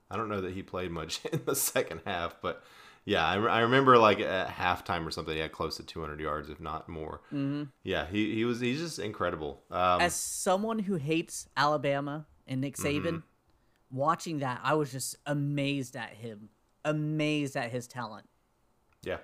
I 0.08 0.16
don't 0.16 0.28
know 0.28 0.40
that 0.40 0.52
he 0.54 0.62
played 0.62 0.92
much 0.92 1.24
in 1.32 1.42
the 1.44 1.56
second 1.56 2.02
half, 2.06 2.36
but 2.40 2.62
yeah, 3.06 3.24
I, 3.26 3.36
I 3.38 3.60
remember 3.60 3.96
like 3.96 4.20
at 4.20 4.48
halftime 4.48 5.06
or 5.06 5.10
something, 5.10 5.32
he 5.34 5.40
had 5.40 5.52
close 5.52 5.76
to 5.78 5.82
200 5.82 6.20
yards, 6.20 6.50
if 6.50 6.60
not 6.60 6.88
more. 6.88 7.22
Mm-hmm. 7.32 7.62
Yeah, 7.82 8.04
he, 8.06 8.34
he 8.34 8.44
was 8.44 8.60
he's 8.60 8.80
just 8.80 8.98
incredible. 8.98 9.62
Um, 9.70 10.00
As 10.02 10.14
someone 10.14 10.80
who 10.80 10.96
hates 10.96 11.48
Alabama 11.56 12.26
and 12.46 12.60
Nick 12.60 12.76
Saban, 12.76 13.02
Mm-hmm. 13.06 13.96
watching 13.96 14.40
that, 14.40 14.60
I 14.62 14.74
was 14.74 14.92
just 14.92 15.16
amazed 15.24 15.96
at 15.96 16.10
him, 16.10 16.50
amazed 16.84 17.56
at 17.56 17.70
his 17.70 17.86
talent. 17.88 18.28
yeah. 19.02 19.18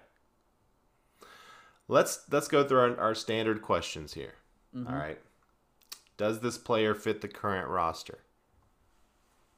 Let's 1.88 2.20
let's 2.30 2.48
go 2.48 2.64
through 2.66 2.78
our, 2.78 3.00
our 3.00 3.14
standard 3.14 3.60
questions 3.60 4.14
here. 4.14 4.34
Mm-hmm. 4.74 4.88
All 4.92 4.98
right. 4.98 5.18
Does 6.16 6.40
this 6.40 6.56
player 6.56 6.94
fit 6.94 7.20
the 7.20 7.28
current 7.28 7.68
roster? 7.68 8.20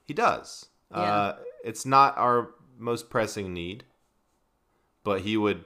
He 0.02 0.14
does. 0.14 0.66
Uh, 0.90 1.34
it's 1.64 1.84
not 1.84 2.16
our 2.16 2.50
most 2.78 3.10
pressing 3.10 3.52
need, 3.52 3.84
but 5.04 5.20
he 5.20 5.36
would 5.36 5.64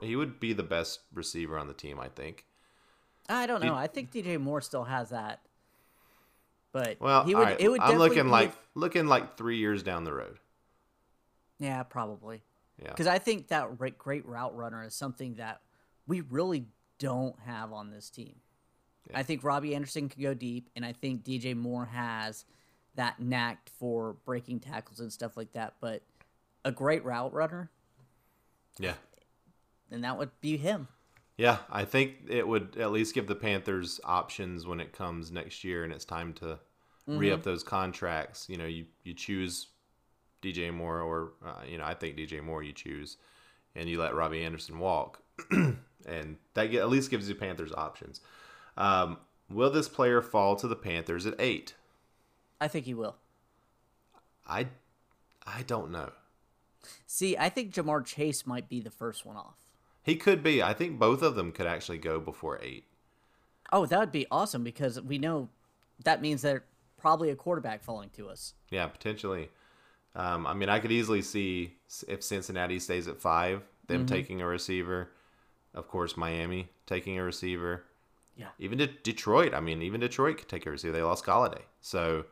he 0.00 0.14
would 0.16 0.38
be 0.38 0.52
the 0.52 0.62
best 0.62 1.00
receiver 1.12 1.58
on 1.58 1.66
the 1.66 1.74
team, 1.74 1.98
I 1.98 2.08
think. 2.08 2.44
I 3.28 3.46
don't 3.46 3.62
know. 3.62 3.74
I 3.74 3.86
think 3.88 4.10
DJ 4.12 4.40
Moore 4.40 4.60
still 4.60 4.84
has 4.84 5.10
that, 5.10 5.40
but 6.72 6.98
Well, 7.00 7.24
he 7.24 7.34
would. 7.34 7.42
right, 7.42 7.60
It 7.60 7.68
would. 7.68 7.80
I'm 7.80 7.98
looking 7.98 8.24
be 8.24 8.30
like 8.30 8.52
looking 8.74 9.06
like 9.06 9.36
three 9.36 9.56
years 9.58 9.82
down 9.82 10.04
the 10.04 10.12
road. 10.12 10.38
yeah, 11.58 11.82
probably. 11.82 12.42
Yeah, 12.82 12.90
Because 12.90 13.06
I 13.08 13.18
think 13.18 13.48
that 13.48 13.76
great 13.98 14.24
route 14.26 14.56
runner 14.56 14.84
is 14.84 14.94
something 14.94 15.34
that 15.34 15.60
we 16.06 16.20
really 16.20 16.66
don't 16.98 17.34
have 17.40 17.72
on 17.72 17.90
this 17.90 18.08
team. 18.08 18.36
I 19.14 19.22
think 19.22 19.42
Robbie 19.42 19.74
Anderson 19.74 20.08
can 20.10 20.22
go 20.22 20.34
deep, 20.34 20.68
and 20.76 20.84
I 20.84 20.92
think 20.92 21.24
DJ 21.24 21.56
Moore 21.56 21.86
has 21.86 22.44
that 22.94 23.20
knack 23.20 23.70
for 23.78 24.16
breaking 24.26 24.60
tackles 24.60 25.00
and 25.00 25.10
stuff 25.12 25.36
like 25.36 25.52
that. 25.52 25.74
But 25.80 26.02
a 26.64 26.70
great 26.70 27.04
route 27.04 27.32
runner, 27.32 27.70
yeah, 28.78 28.94
And 29.90 30.02
that 30.04 30.18
would 30.18 30.30
be 30.40 30.56
him. 30.56 30.88
yeah. 31.36 31.58
I 31.70 31.84
think 31.84 32.14
it 32.28 32.46
would 32.46 32.76
at 32.78 32.90
least 32.92 33.14
give 33.14 33.26
the 33.26 33.34
Panthers 33.34 34.00
options 34.04 34.66
when 34.66 34.80
it 34.80 34.92
comes 34.92 35.30
next 35.30 35.64
year 35.64 35.84
and 35.84 35.92
it's 35.92 36.04
time 36.04 36.32
to 36.34 36.58
re 37.06 37.28
Mm-hmm. 37.28 37.34
up 37.34 37.42
those 37.42 37.62
contracts. 37.62 38.46
You 38.48 38.58
know, 38.58 38.66
you 38.66 38.86
you 39.02 39.14
choose 39.14 39.68
DJ 40.42 40.72
Moore, 40.72 41.00
or 41.00 41.32
uh, 41.44 41.62
you 41.66 41.78
know, 41.78 41.84
I 41.84 41.94
think 41.94 42.16
DJ 42.16 42.42
Moore 42.42 42.62
you 42.62 42.72
choose, 42.72 43.16
and 43.74 43.88
you 43.88 43.98
let 44.00 44.14
Robbie 44.14 44.44
Anderson 44.44 44.78
walk, 44.78 45.20
and 45.50 46.36
that 46.54 46.66
get, 46.70 46.80
at 46.80 46.88
least 46.90 47.10
gives 47.10 47.26
the 47.26 47.34
Panthers 47.34 47.72
options. 47.72 48.20
Um, 48.76 49.16
will 49.50 49.70
this 49.70 49.88
player 49.88 50.20
fall 50.22 50.54
to 50.56 50.68
the 50.68 50.76
Panthers 50.76 51.26
at 51.26 51.34
eight? 51.40 51.74
I 52.60 52.68
think 52.68 52.84
he 52.84 52.94
will. 52.94 53.16
I 54.46 54.66
I 55.46 55.62
don't 55.62 55.90
know. 55.90 56.10
See, 57.06 57.36
I 57.36 57.48
think 57.48 57.72
Ja'Marr 57.74 58.04
Chase 58.04 58.46
might 58.46 58.68
be 58.68 58.80
the 58.80 58.90
first 58.90 59.24
one 59.26 59.36
off. 59.36 59.56
He 60.02 60.16
could 60.16 60.42
be. 60.42 60.62
I 60.62 60.72
think 60.72 60.98
both 60.98 61.22
of 61.22 61.34
them 61.34 61.52
could 61.52 61.66
actually 61.66 61.98
go 61.98 62.18
before 62.20 62.58
eight. 62.62 62.84
Oh, 63.72 63.84
that 63.86 63.98
would 63.98 64.12
be 64.12 64.26
awesome 64.30 64.64
because 64.64 65.00
we 65.00 65.18
know 65.18 65.48
that 66.04 66.22
means 66.22 66.42
they're 66.42 66.64
probably 66.96 67.30
a 67.30 67.36
quarterback 67.36 67.82
falling 67.82 68.10
to 68.10 68.28
us. 68.28 68.54
Yeah, 68.70 68.86
potentially. 68.86 69.50
Um, 70.14 70.46
I 70.46 70.54
mean, 70.54 70.68
I 70.68 70.78
could 70.78 70.90
easily 70.92 71.20
see 71.22 71.74
if 72.08 72.22
Cincinnati 72.22 72.78
stays 72.78 73.06
at 73.08 73.20
five, 73.20 73.62
them 73.86 74.06
taking 74.06 74.40
a 74.40 74.46
receiver. 74.46 75.10
Of 75.74 75.88
course, 75.88 76.16
Miami 76.16 76.70
taking 76.86 77.18
a 77.18 77.22
receiver. 77.22 77.84
Yeah. 78.36 78.48
Even 78.58 78.78
De- 78.78 78.86
Detroit. 78.86 79.52
I 79.52 79.60
mean, 79.60 79.82
even 79.82 80.00
Detroit 80.00 80.38
could 80.38 80.48
take 80.48 80.64
a 80.64 80.70
receiver. 80.70 80.92
They 80.92 81.02
lost 81.02 81.24
Golladay, 81.26 81.62
so 81.80 82.24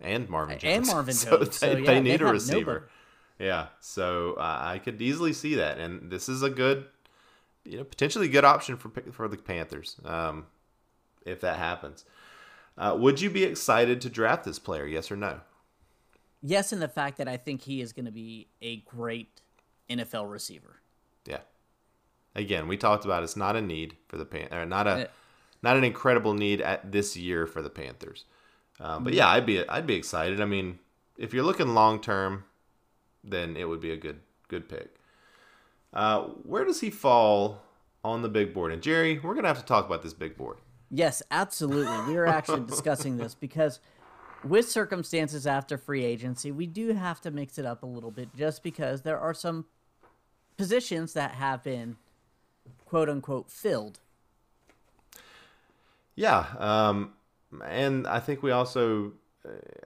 and 0.00 0.28
Marvin 0.28 0.58
Jones. 0.58 0.76
And 0.76 0.86
Marvin 0.86 1.14
So 1.14 1.38
Jones. 1.38 1.58
they, 1.58 1.74
So, 1.74 1.80
they 1.84 2.00
need 2.00 2.20
a 2.22 2.26
receiver. 2.26 2.72
nobody. 2.74 2.92
Yeah, 3.38 3.66
so 3.80 4.34
uh, 4.34 4.58
I 4.60 4.78
could 4.78 5.00
easily 5.00 5.32
see 5.32 5.54
that, 5.54 5.78
and 5.78 6.10
this 6.10 6.28
is 6.28 6.42
a 6.42 6.50
good, 6.50 6.86
you 7.64 7.78
know, 7.78 7.84
potentially 7.84 8.28
good 8.28 8.44
option 8.44 8.76
for 8.76 8.90
for 9.12 9.28
the 9.28 9.36
Panthers 9.36 9.96
um, 10.04 10.46
if 11.24 11.40
that 11.42 11.58
happens. 11.58 12.04
Uh, 12.76 12.96
would 12.98 13.20
you 13.20 13.30
be 13.30 13.44
excited 13.44 14.00
to 14.00 14.08
draft 14.08 14.44
this 14.44 14.58
player? 14.58 14.86
Yes 14.86 15.10
or 15.10 15.16
no? 15.16 15.40
Yes, 16.42 16.72
in 16.72 16.80
the 16.80 16.88
fact 16.88 17.18
that 17.18 17.28
I 17.28 17.36
think 17.36 17.62
he 17.62 17.80
is 17.80 17.92
going 17.92 18.06
to 18.06 18.12
be 18.12 18.48
a 18.62 18.76
great 18.78 19.40
NFL 19.90 20.30
receiver. 20.30 20.80
Yeah. 21.26 21.40
Again, 22.34 22.68
we 22.68 22.76
talked 22.76 23.04
about 23.04 23.24
it's 23.24 23.36
not 23.36 23.56
a 23.56 23.60
need 23.60 23.96
for 24.08 24.16
the 24.16 24.24
Pan, 24.24 24.52
or 24.52 24.64
not 24.64 24.86
a, 24.86 25.08
not 25.62 25.76
an 25.76 25.82
incredible 25.82 26.34
need 26.34 26.60
at 26.60 26.92
this 26.92 27.16
year 27.16 27.46
for 27.46 27.62
the 27.62 27.70
Panthers. 27.70 28.24
Um, 28.80 29.02
but 29.02 29.12
yeah, 29.12 29.28
I'd 29.28 29.46
be 29.46 29.68
I'd 29.68 29.86
be 29.86 29.94
excited. 29.94 30.40
I 30.40 30.44
mean, 30.44 30.78
if 31.16 31.34
you're 31.34 31.42
looking 31.42 31.74
long 31.74 32.00
term, 32.00 32.44
then 33.24 33.56
it 33.56 33.68
would 33.68 33.80
be 33.80 33.90
a 33.90 33.96
good 33.96 34.20
good 34.48 34.68
pick. 34.68 34.94
Uh, 35.92 36.22
where 36.42 36.64
does 36.64 36.80
he 36.80 36.90
fall 36.90 37.62
on 38.04 38.22
the 38.22 38.28
big 38.28 38.52
board? 38.54 38.72
And 38.72 38.82
Jerry, 38.82 39.18
we're 39.18 39.34
gonna 39.34 39.48
have 39.48 39.60
to 39.60 39.64
talk 39.64 39.86
about 39.86 40.02
this 40.02 40.14
big 40.14 40.36
board. 40.36 40.58
Yes, 40.90 41.22
absolutely. 41.30 42.12
We 42.12 42.14
were 42.14 42.26
actually 42.26 42.60
discussing 42.66 43.16
this 43.16 43.34
because 43.34 43.80
with 44.44 44.68
circumstances 44.68 45.46
after 45.46 45.76
free 45.76 46.04
agency, 46.04 46.50
we 46.50 46.66
do 46.66 46.92
have 46.92 47.20
to 47.22 47.30
mix 47.30 47.58
it 47.58 47.66
up 47.66 47.82
a 47.82 47.86
little 47.86 48.10
bit 48.10 48.34
just 48.34 48.62
because 48.62 49.02
there 49.02 49.18
are 49.18 49.34
some 49.34 49.66
positions 50.56 51.12
that 51.12 51.32
have 51.32 51.62
been 51.62 51.96
quote 52.84 53.08
unquote 53.08 53.50
filled. 53.50 54.00
Yeah, 56.14 56.46
um, 56.58 57.12
and 57.64 58.06
I 58.06 58.18
think 58.18 58.42
we 58.42 58.50
also 58.50 59.12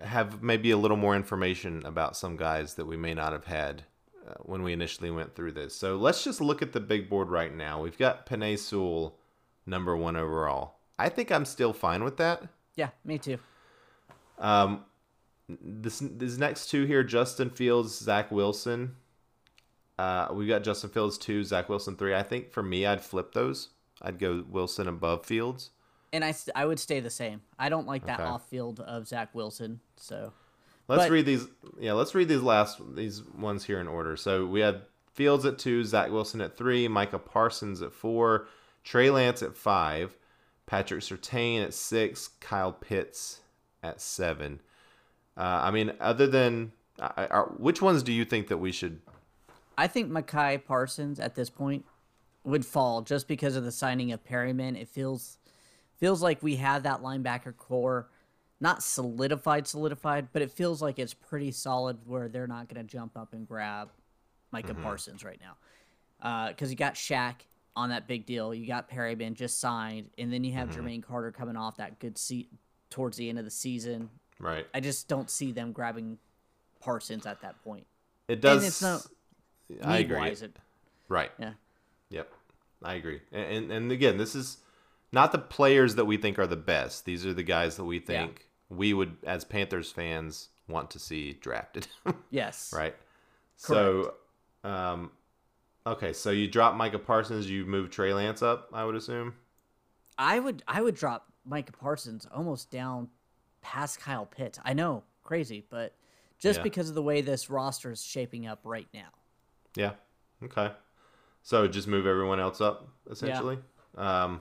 have 0.01 0.42
maybe 0.42 0.70
a 0.70 0.77
little 0.77 0.96
more 0.96 1.16
information 1.16 1.85
about 1.85 2.16
some 2.16 2.37
guys 2.37 2.75
that 2.75 2.87
we 2.87 2.96
may 2.96 3.14
not 3.14 3.33
have 3.33 3.44
had 3.44 3.85
uh, 4.29 4.35
when 4.40 4.62
we 4.62 4.72
initially 4.72 5.11
went 5.11 5.35
through 5.35 5.53
this. 5.53 5.75
So 5.75 5.96
let's 5.96 6.25
just 6.25 6.40
look 6.40 6.62
at 6.62 6.72
the 6.72 6.81
big 6.81 7.09
board 7.09 7.29
right 7.29 7.55
now. 7.55 7.83
We've 7.83 7.98
got 7.98 8.27
Penei 8.27 8.59
Sewell, 8.59 9.18
number 9.66 9.96
one 9.96 10.16
overall. 10.16 10.77
I 10.98 11.09
think 11.09 11.31
I'm 11.33 11.44
still 11.44 11.72
fine 11.72 12.05
with 12.05 12.16
that. 12.18 12.42
Yeah, 12.77 12.90
me 13.05 13.18
too. 13.18 13.38
Um, 14.38 14.85
this 15.48 15.98
these 15.98 16.38
next 16.38 16.70
two 16.70 16.85
here: 16.85 17.05
Justin 17.05 17.51
Fields, 17.51 17.98
Zach 17.98 18.31
Wilson. 18.31 18.96
Uh, 19.98 20.29
we 20.33 20.46
got 20.46 20.64
Justin 20.64 20.90
Fields 20.90 21.18
two, 21.18 21.44
Zach 21.44 21.68
Wilson 21.68 21.96
three. 21.96 22.14
I 22.14 22.22
think 22.22 22.51
for 22.53 22.62
me, 22.62 22.87
I'd 22.87 23.03
flip 23.03 23.33
those. 23.33 23.68
I'd 24.01 24.18
go 24.18 24.44
Wilson 24.48 24.88
above 24.88 25.27
Fields. 25.27 25.70
And 26.12 26.25
I, 26.25 26.35
I 26.55 26.66
would 26.66 26.79
stay 26.79 27.01
the 27.01 27.11
same. 27.11 27.40
I 27.59 27.68
don't 27.68 27.87
like 27.87 28.07
that 28.07 28.20
Okay. 28.20 28.29
off 28.29 28.48
field 28.48 28.81
of 28.81 29.07
Zach 29.09 29.35
Wilson. 29.35 29.81
So 29.96 30.33
Let's 30.88 31.05
But- 31.05 31.11
read 31.12 31.27
these. 31.27 31.46
Yeah, 31.79 31.92
let's 31.92 32.14
read 32.14 32.29
these 32.29 32.42
last 32.42 32.81
these 32.96 33.22
ones 33.22 33.64
here 33.64 33.81
in 33.81 33.87
order. 33.88 34.16
So 34.16 34.44
we 34.46 34.61
had 34.61 34.83
Fields 35.12 35.44
at 35.44 35.59
two, 35.59 35.85
Zach 35.85 36.11
Wilson 36.11 36.40
at 36.40 36.57
three, 36.57 36.88
Micah 36.88 37.18
Parsons 37.18 37.81
at 37.83 37.92
four, 37.92 38.48
Trey 38.83 39.09
Lance 39.11 39.42
at 39.42 39.57
five, 39.57 40.16
Patrick 40.66 41.01
Surtain 41.03 41.62
at 41.62 41.72
six, 41.75 42.29
Kyle 42.40 42.72
Pitts 42.72 43.40
at 43.83 44.01
seven. 44.01 44.61
Uh, 45.37 45.40
I 45.62 45.70
mean, 45.70 45.92
other 46.01 46.27
than 46.27 46.72
I, 46.98 47.27
I, 47.31 47.40
which 47.57 47.81
ones 47.81 48.03
do 48.03 48.12
you 48.12 48.25
think 48.25 48.48
that 48.48 48.59
we 48.59 48.72
should? 48.72 49.01
I 49.79 49.87
think 49.87 50.11
Micah 50.11 50.61
Parsons 50.66 51.20
at 51.20 51.35
this 51.37 51.48
point 51.48 51.85
would 52.44 52.66
fall 52.66 53.03
just 53.03 53.29
because 53.29 53.55
of 53.55 53.64
the 53.64 53.72
signing 53.72 54.12
of 54.12 54.25
Perryman. 54.25 54.77
It 54.77 54.88
feels 54.88 55.38
feels 56.03 56.21
like 56.21 56.43
we 56.43 56.57
have 56.57 56.83
that 56.83 57.01
linebacker 57.01 57.57
corps, 57.57 58.09
not 58.61 58.83
solidified, 58.83 59.69
solidified, 59.69 60.27
but 60.33 60.43
it 60.43 60.51
feels 60.51 60.83
like 60.83 60.99
it's 60.99 61.15
pretty 61.15 61.53
solid 61.53 61.97
where 62.07 62.29
they're 62.29 62.49
not 62.49 62.69
going 62.69 62.85
to 62.85 62.93
jump 62.93 63.17
up 63.17 63.33
and 63.33 63.47
grab 63.47 63.88
Micah 64.51 64.73
mm-hmm. 64.73 64.83
Parsons 64.83 65.25
right 65.25 65.41
now. 65.41 65.55
Uh, 66.21 66.49
because 66.49 66.73
you 66.73 66.77
got 66.77 66.95
Shaq 66.95 67.35
on 67.77 67.91
that 67.91 68.09
big 68.09 68.27
deal, 68.27 68.53
you 68.53 68.67
got 68.67 68.88
Perryman 68.88 69.37
just 69.37 69.61
signed, 69.61 70.11
and 70.19 70.33
then 70.33 70.43
you 70.43 70.53
have 70.55 70.71
mm-hmm. 70.71 70.85
Jermaine 70.85 71.05
Carter 71.05 71.31
coming 71.31 71.57
off 71.57 71.77
that 71.77 72.01
good 72.01 72.19
seat 72.19 72.51
towards 72.91 73.17
the 73.17 73.29
end 73.29 73.38
of 73.38 73.45
the 73.45 73.51
season. 73.53 74.11
Right. 74.41 74.67
I 74.75 74.81
just 74.81 75.07
don't 75.07 75.31
see 75.31 75.53
them 75.53 75.71
grabbing 75.71 76.19
Parsons 76.81 77.27
at 77.27 77.43
that 77.43 77.62
point. 77.62 77.87
It 78.27 78.41
does. 78.41 78.67
it's 78.67 78.83
not 78.83 79.07
I 79.85 79.99
agree. 79.99 80.21
It- 80.31 80.57
Right. 81.09 81.31
yeah. 81.38 81.53
Yep, 82.11 82.33
I 82.83 82.95
agree. 82.95 83.21
And, 83.31 83.45
and 83.45 83.73
and 83.73 83.93
again, 83.93 84.17
this 84.17 84.35
is 84.35 84.57
not 85.12 85.33
the 85.33 85.38
players 85.38 85.94
that 85.96 86.05
we 86.07 86.16
think 86.16 86.38
are 86.38 86.46
the 86.46 86.57
best. 86.57 87.05
These 87.05 87.25
are 87.27 87.35
the 87.35 87.42
guys 87.42 87.77
that 87.77 87.85
we 87.85 87.98
think 87.98 88.48
we 88.68 88.94
would, 88.94 89.16
as 89.25 89.44
Panthers 89.44 89.90
fans, 89.92 90.48
want 90.68 90.90
to 90.92 90.98
see 90.98 91.35
drafted. 91.35 91.87
Yes. 92.31 92.72
right. 92.75 92.94
Correct. 92.94 93.03
So, 93.57 94.14
um, 94.64 95.11
okay. 95.87 96.12
So 96.14 96.31
you 96.31 96.48
drop 96.48 96.75
Micah 96.75 96.98
Parsons. 96.98 97.48
You 97.48 97.66
move 97.66 97.90
Trey 97.90 98.12
Lance 98.14 98.42
up. 98.42 98.70
I 98.72 98.85
would 98.85 98.94
assume. 98.94 99.35
I 100.18 100.38
would 100.38 100.62
I 100.66 100.81
would 100.81 100.94
drop 100.94 101.27
Micah 101.44 101.72
Parsons 101.72 102.27
almost 102.35 102.70
down 102.70 103.09
past 103.61 104.01
Kyle 104.01 104.27
Pitts. 104.27 104.59
I 104.64 104.72
know, 104.72 105.05
crazy, 105.25 105.64
but 105.68 105.94
just 106.38 106.59
Yeah. 106.59 106.62
because 106.64 106.88
of 106.88 106.94
the 106.94 107.03
way 107.03 107.20
this 107.20 107.51
roster 107.51 107.90
is 107.92 108.03
shaping 108.03 108.46
up 108.46 108.61
right 108.64 108.88
now. 108.94 109.09
Yeah. 109.77 109.92
Okay. 110.44 110.72
So 111.42 111.68
just 111.68 111.87
move 111.88 112.07
everyone 112.07 112.40
else 112.40 112.61
up 112.61 112.88
essentially. 113.11 113.59
Um, 113.96 114.40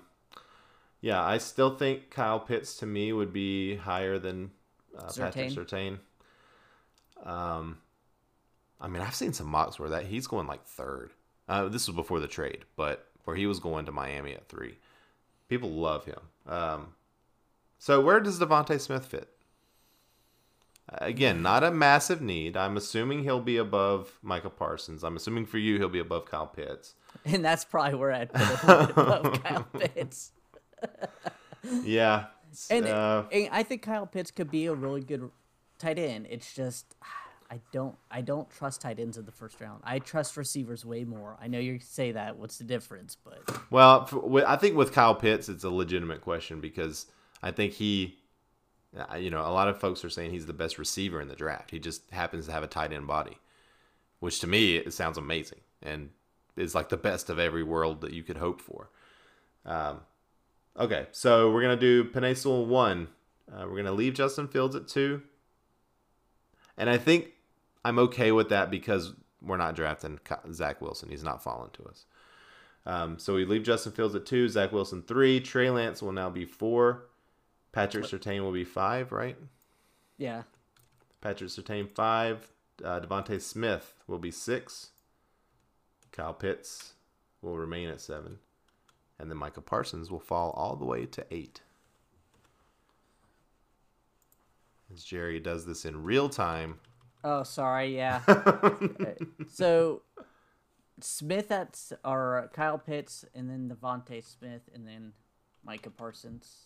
yeah, 1.02 1.24
I 1.24 1.40
still 1.40 1.76
think 1.76 2.12
Kyle 2.12 2.40
Pitts 2.40 2.78
to 2.78 2.86
me 2.86 3.12
would 3.12 3.34
be 3.34 3.76
higher 3.76 4.20
than 4.20 4.52
uh, 4.98 5.12
Patrick 5.16 5.50
Surtain. 5.52 5.98
Um, 7.24 7.78
I 8.80 8.88
mean, 8.88 9.02
I've 9.02 9.16
seen 9.16 9.34
some 9.34 9.48
mocks 9.48 9.80
where 9.80 9.90
that 9.90 10.06
he's 10.06 10.28
going 10.28 10.48
like 10.48 10.64
third. 10.66 11.12
Uh, 11.50 11.68
this 11.68 11.88
was 11.88 11.96
before 11.96 12.20
the 12.20 12.28
trade, 12.28 12.66
but 12.76 13.08
where 13.26 13.36
he 13.36 13.46
was 13.46 13.60
going 13.60 13.86
to 13.86 13.92
Miami 13.92 14.34
at 14.34 14.48
three. 14.48 14.78
People 15.50 15.72
love 15.72 16.06
him. 16.06 16.20
Um, 16.48 16.94
so 17.78 18.00
where 18.00 18.20
does 18.20 18.40
DeVonta 18.40 18.80
Smith 18.80 19.06
fit? 19.06 19.28
Again, 20.90 21.42
not 21.42 21.64
a 21.64 21.72
massive 21.72 22.22
need. 22.22 22.58
I'm 22.58 22.76
assuming 22.76 23.24
he'll 23.24 23.40
be 23.40 23.58
above 23.58 24.18
Michael 24.22 24.50
Parsons. 24.50 25.04
I'm 25.04 25.16
assuming 25.16 25.46
for 25.46 25.58
you 25.58 25.78
he'll 25.78 25.90
be 25.90 26.00
above 26.00 26.26
Kyle 26.26 26.48
Pitts. 26.48 26.96
And 27.26 27.46
that's 27.46 27.66
probably 27.66 27.96
where 27.96 28.14
I'd 28.14 28.34
put 28.34 28.42
him 28.42 28.90
above 28.90 29.44
Kyle 29.44 29.64
Pitts. 29.78 30.32
Yeah. 31.84 32.26
And, 32.70 32.88
uh, 32.88 33.24
and 33.32 33.50
I 33.52 33.64
think 33.64 33.84
Kyle 33.84 34.08
Pitts 34.08 34.32
could 34.32 34.52
be 34.52 34.66
a 34.66 34.74
really 34.74 35.02
good 35.02 35.30
tight 35.78 36.00
end. 36.00 36.28
It's 36.30 36.54
just 36.54 36.96
I 37.50 37.60
don't 37.74 37.96
I 38.10 38.22
don't 38.22 38.50
trust 38.50 38.82
tight 38.82 39.00
ends 39.00 39.18
in 39.18 39.26
the 39.26 39.32
first 39.32 39.60
round. 39.60 39.82
I 39.84 40.00
trust 40.00 40.38
receivers 40.38 40.86
way 40.86 41.04
more. 41.04 41.38
I 41.42 41.48
know 41.48 41.60
you 41.60 41.80
say 41.80 42.14
that. 42.14 42.38
What's 42.38 42.58
the 42.58 42.64
difference? 42.64 43.18
But 43.24 43.72
Well, 43.72 44.10
I 44.48 44.56
think 44.56 44.76
with 44.76 44.94
Kyle 44.94 45.16
Pitts, 45.16 45.50
it's 45.50 45.64
a 45.64 45.70
legitimate 45.70 46.22
question 46.22 46.62
because 46.62 47.08
I 47.44 47.52
think 47.52 47.74
he, 47.74 48.20
uh, 48.98 49.16
you 49.16 49.30
know, 49.30 49.42
a 49.42 49.52
lot 49.52 49.68
of 49.68 49.80
folks 49.80 50.06
are 50.06 50.10
saying 50.10 50.32
he's 50.32 50.46
the 50.46 50.54
best 50.54 50.78
receiver 50.78 51.20
in 51.20 51.28
the 51.28 51.36
draft. 51.36 51.72
He 51.72 51.80
just 51.80 52.10
happens 52.12 52.46
to 52.46 52.54
have 52.54 52.64
a 52.64 52.68
tight 52.68 52.94
end 52.94 53.08
body, 53.08 53.38
which 54.20 54.40
to 54.40 54.48
me 54.48 54.78
it 54.78 54.94
sounds 54.94 55.18
amazing 55.18 55.60
and 55.82 56.10
is 56.56 56.74
like 56.74 56.90
the 56.90 56.98
best 56.98 57.30
of 57.30 57.38
every 57.38 57.64
world 57.64 58.02
that 58.02 58.14
you 58.14 58.24
could 58.24 58.38
hope 58.38 58.62
for. 58.62 58.90
Um, 59.66 60.02
okay, 60.80 61.08
so 61.12 61.52
we're 61.52 61.62
gonna 61.62 61.76
do 61.76 62.04
Penei 62.06 62.36
Sewell 62.36 62.66
one. 62.66 63.08
Uh, 63.52 63.66
we're 63.68 63.78
gonna 63.78 63.92
leave 63.92 64.14
Justin 64.14 64.48
Fields 64.48 64.76
at 64.76 64.88
two, 64.88 65.22
and 66.78 66.90
I 66.90 66.98
think 66.98 67.30
I'm 67.84 68.00
okay 68.00 68.32
with 68.32 68.50
that 68.50 68.72
because 68.72 69.14
we're 69.42 69.58
not 69.58 69.76
drafting 69.76 70.20
Zach 70.54 70.82
Wilson. 70.82 71.10
He's 71.10 71.24
not 71.24 71.44
falling 71.44 71.72
to 71.74 71.84
us. 71.86 72.06
Um, 72.86 73.20
so 73.20 73.36
we 73.36 73.46
leave 73.46 73.64
Justin 73.64 73.92
Fields 73.92 74.16
at 74.16 74.26
two, 74.26 74.50
Zach 74.50 74.72
Wilson 74.72 75.04
three, 75.04 75.40
Trey 75.40 75.70
Lance 75.70 76.02
will 76.02 76.12
now 76.12 76.30
be 76.30 76.46
four, 76.46 77.06
Patrick 77.72 78.06
Surtain 78.06 78.42
will 78.42 78.52
be 78.52 78.64
five, 78.64 79.12
right? 79.12 79.38
yeah, 80.18 80.44
Patrick 81.22 81.50
Surtain 81.50 81.90
five, 81.90 82.52
uh, 82.84 83.00
DeVonta 83.00 83.40
Smith 83.40 83.94
will 84.08 84.18
be 84.20 84.32
six, 84.32 84.92
Kyle 86.12 86.34
Pitts 86.34 86.94
will 87.42 87.58
remain 87.58 87.88
at 87.88 88.02
seven, 88.02 88.40
and 89.22 89.30
then 89.30 89.38
Micah 89.38 89.62
Parsons 89.62 90.10
will 90.10 90.20
fall 90.20 90.52
all 90.52 90.76
the 90.76 90.86
way 90.86 91.06
to 91.06 91.26
eight. 91.32 91.62
As 94.94 95.04
Jerry 95.04 95.40
does 95.40 95.66
this 95.66 95.86
in 95.86 96.04
real 96.04 96.28
time. 96.28 96.80
Oh, 97.24 97.44
sorry. 97.44 97.96
Yeah. 97.96 98.22
so 99.48 100.02
Smith 101.00 101.52
at 101.52 101.80
or 102.04 102.50
Kyle 102.54 102.80
Pitts, 102.80 103.24
and 103.36 103.50
then 103.50 103.70
DeVonta 103.70 104.24
Smith, 104.24 104.64
and 104.74 104.88
then 104.88 105.14
Micah 105.64 105.92
Parsons. 105.92 106.66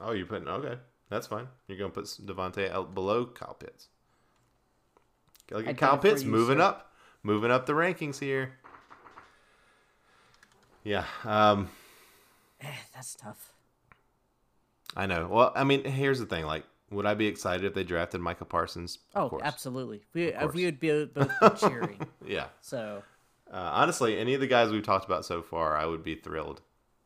Oh, 0.00 0.12
you're 0.12 0.26
putting 0.26 0.48
okay. 0.48 0.78
That's 1.10 1.26
fine. 1.26 1.48
You're 1.68 1.78
gonna 1.78 1.90
put 1.90 2.06
DeVonta 2.06 2.70
out 2.70 2.94
below 2.94 3.26
Kyle 3.26 3.54
Pitts. 3.54 3.88
Look 5.50 5.66
at 5.66 5.76
Kyle 5.76 5.98
Pitts 5.98 6.24
moving 6.24 6.60
up, 6.60 6.94
moving 7.22 7.50
up 7.50 7.66
the 7.66 7.74
rankings 7.74 8.18
here. 8.18 8.54
Yeah, 10.84 11.04
um, 11.24 11.68
Eh, 12.60 12.66
that's 12.94 13.14
tough. 13.14 13.52
I 14.96 15.06
know. 15.06 15.28
Well, 15.28 15.52
I 15.54 15.64
mean, 15.64 15.84
here's 15.84 16.18
the 16.18 16.26
thing. 16.26 16.44
Like, 16.44 16.64
would 16.90 17.06
I 17.06 17.14
be 17.14 17.26
excited 17.26 17.64
if 17.64 17.74
they 17.74 17.82
drafted 17.84 18.20
Micah 18.20 18.44
Parsons? 18.44 18.98
Of 19.14 19.24
Oh, 19.24 19.28
course. 19.30 19.42
absolutely. 19.44 20.02
We 20.12 20.32
uh, 20.32 20.48
we 20.48 20.64
would 20.64 20.78
be 20.80 21.04
both 21.14 21.60
cheering. 21.60 22.00
Yeah. 22.26 22.46
So 22.60 23.02
Uh, 23.50 23.56
honestly, 23.72 24.18
any 24.18 24.34
of 24.34 24.40
the 24.40 24.46
guys 24.46 24.70
we've 24.70 24.82
talked 24.84 25.04
about 25.04 25.24
so 25.24 25.42
far, 25.42 25.76
I 25.76 25.86
would 25.86 26.02
be 26.04 26.14
thrilled 26.14 26.60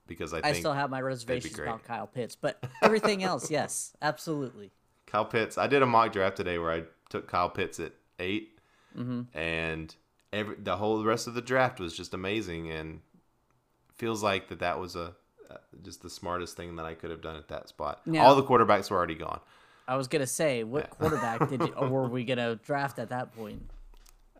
because 0.06 0.32
I 0.34 0.40
I, 0.44 0.52
still 0.52 0.72
have 0.72 0.90
my 0.90 1.00
reservations 1.00 1.58
about 1.58 1.84
Kyle 1.84 2.06
Pitts, 2.06 2.36
but 2.36 2.62
everything 2.82 3.22
else, 3.24 3.50
yes, 3.50 3.94
absolutely. 4.02 4.72
Kyle 5.06 5.24
Pitts. 5.24 5.56
I 5.58 5.66
did 5.68 5.82
a 5.82 5.86
mock 5.86 6.12
draft 6.12 6.36
today 6.36 6.58
where 6.58 6.70
I 6.72 6.84
took 7.08 7.28
Kyle 7.28 7.50
Pitts 7.50 7.78
at 7.80 7.92
8 8.18 8.52
Mm-hmm. 8.98 9.36
and 9.38 9.94
every 10.32 10.56
the 10.56 10.76
whole 10.78 11.04
rest 11.04 11.26
of 11.26 11.34
the 11.34 11.42
draft 11.42 11.78
was 11.78 11.94
just 11.96 12.14
amazing, 12.14 12.70
and 12.70 13.00
feels 13.96 14.22
like 14.22 14.48
that 14.48 14.60
that 14.60 14.78
was 14.78 14.96
a 14.96 15.14
uh, 15.50 15.56
just 15.82 16.02
the 16.02 16.10
smartest 16.10 16.56
thing 16.56 16.76
that 16.76 16.84
I 16.86 16.94
could 16.94 17.10
have 17.10 17.22
done 17.22 17.36
at 17.36 17.48
that 17.48 17.68
spot. 17.68 18.00
Now- 18.06 18.24
All 18.26 18.34
the 18.34 18.42
quarterbacks 18.42 18.90
were 18.90 18.96
already 18.96 19.14
gone. 19.14 19.40
I 19.88 19.96
was 19.96 20.08
gonna 20.08 20.26
say, 20.26 20.64
what 20.64 20.90
quarterback 20.98 21.48
did 21.48 21.60
you, 21.60 21.72
or 21.76 21.88
were 21.88 22.08
we 22.08 22.24
gonna 22.24 22.56
draft 22.56 22.98
at 22.98 23.10
that 23.10 23.34
point? 23.36 23.62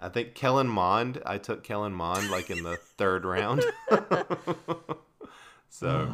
I 0.01 0.09
think 0.09 0.35
Kellen 0.35 0.69
Mond. 0.69 1.23
I 1.25 1.39
took 1.39 1.63
Kellen 1.65 1.93
Mond 1.93 2.31
like 2.31 2.51
in 2.51 2.63
the 2.65 2.77
third 2.77 3.25
round. 3.25 3.65
so, 5.69 6.13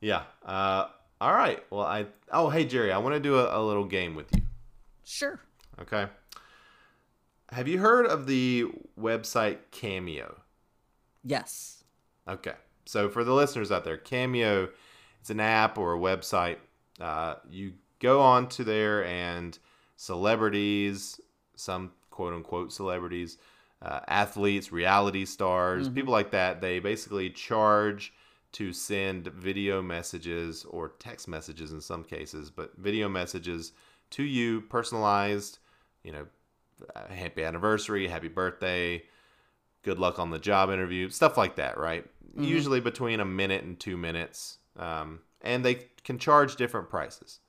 yeah. 0.00 0.22
Uh, 0.44 0.86
all 1.20 1.32
right. 1.32 1.62
Well, 1.70 1.84
I. 1.86 2.06
Oh, 2.30 2.50
hey 2.50 2.64
Jerry, 2.64 2.92
I 2.92 2.98
want 2.98 3.14
to 3.14 3.20
do 3.20 3.36
a, 3.38 3.58
a 3.58 3.60
little 3.64 3.84
game 3.84 4.14
with 4.14 4.34
you. 4.36 4.42
Sure. 5.04 5.40
Okay. 5.80 6.06
Have 7.50 7.66
you 7.66 7.78
heard 7.78 8.06
of 8.06 8.26
the 8.26 8.66
website 8.98 9.58
Cameo? 9.72 10.36
Yes. 11.24 11.79
Okay. 12.28 12.54
So 12.86 13.08
for 13.08 13.24
the 13.24 13.32
listeners 13.32 13.70
out 13.70 13.84
there, 13.84 13.96
Cameo, 13.96 14.68
it's 15.20 15.30
an 15.30 15.40
app 15.40 15.78
or 15.78 15.94
a 15.94 15.98
website. 15.98 16.56
Uh, 17.00 17.36
you 17.50 17.74
go 17.98 18.20
on 18.20 18.48
to 18.48 18.64
there 18.64 19.04
and 19.04 19.58
celebrities, 19.96 21.20
some 21.56 21.92
quote 22.10 22.32
unquote 22.32 22.72
celebrities, 22.72 23.38
uh, 23.82 24.00
athletes, 24.08 24.72
reality 24.72 25.24
stars, 25.24 25.88
people 25.88 26.12
like 26.12 26.30
that, 26.32 26.60
they 26.60 26.78
basically 26.80 27.30
charge 27.30 28.12
to 28.52 28.72
send 28.72 29.28
video 29.28 29.80
messages 29.80 30.64
or 30.68 30.90
text 30.98 31.28
messages 31.28 31.72
in 31.72 31.80
some 31.80 32.02
cases, 32.02 32.50
but 32.50 32.76
video 32.76 33.08
messages 33.08 33.72
to 34.10 34.22
you, 34.22 34.60
personalized, 34.62 35.58
you 36.02 36.12
know, 36.12 36.26
happy 37.08 37.44
anniversary, 37.44 38.08
happy 38.08 38.28
birthday, 38.28 39.02
good 39.82 39.98
luck 39.98 40.18
on 40.18 40.30
the 40.30 40.38
job 40.38 40.70
interview, 40.70 41.08
stuff 41.10 41.36
like 41.36 41.56
that, 41.56 41.78
right? 41.78 42.04
Usually 42.38 42.80
between 42.80 43.20
a 43.20 43.24
minute 43.24 43.64
and 43.64 43.78
two 43.78 43.96
minutes. 43.96 44.58
Um, 44.76 45.20
and 45.42 45.64
they 45.64 45.86
can 46.04 46.18
charge 46.18 46.56
different 46.56 46.88
prices. 46.88 47.40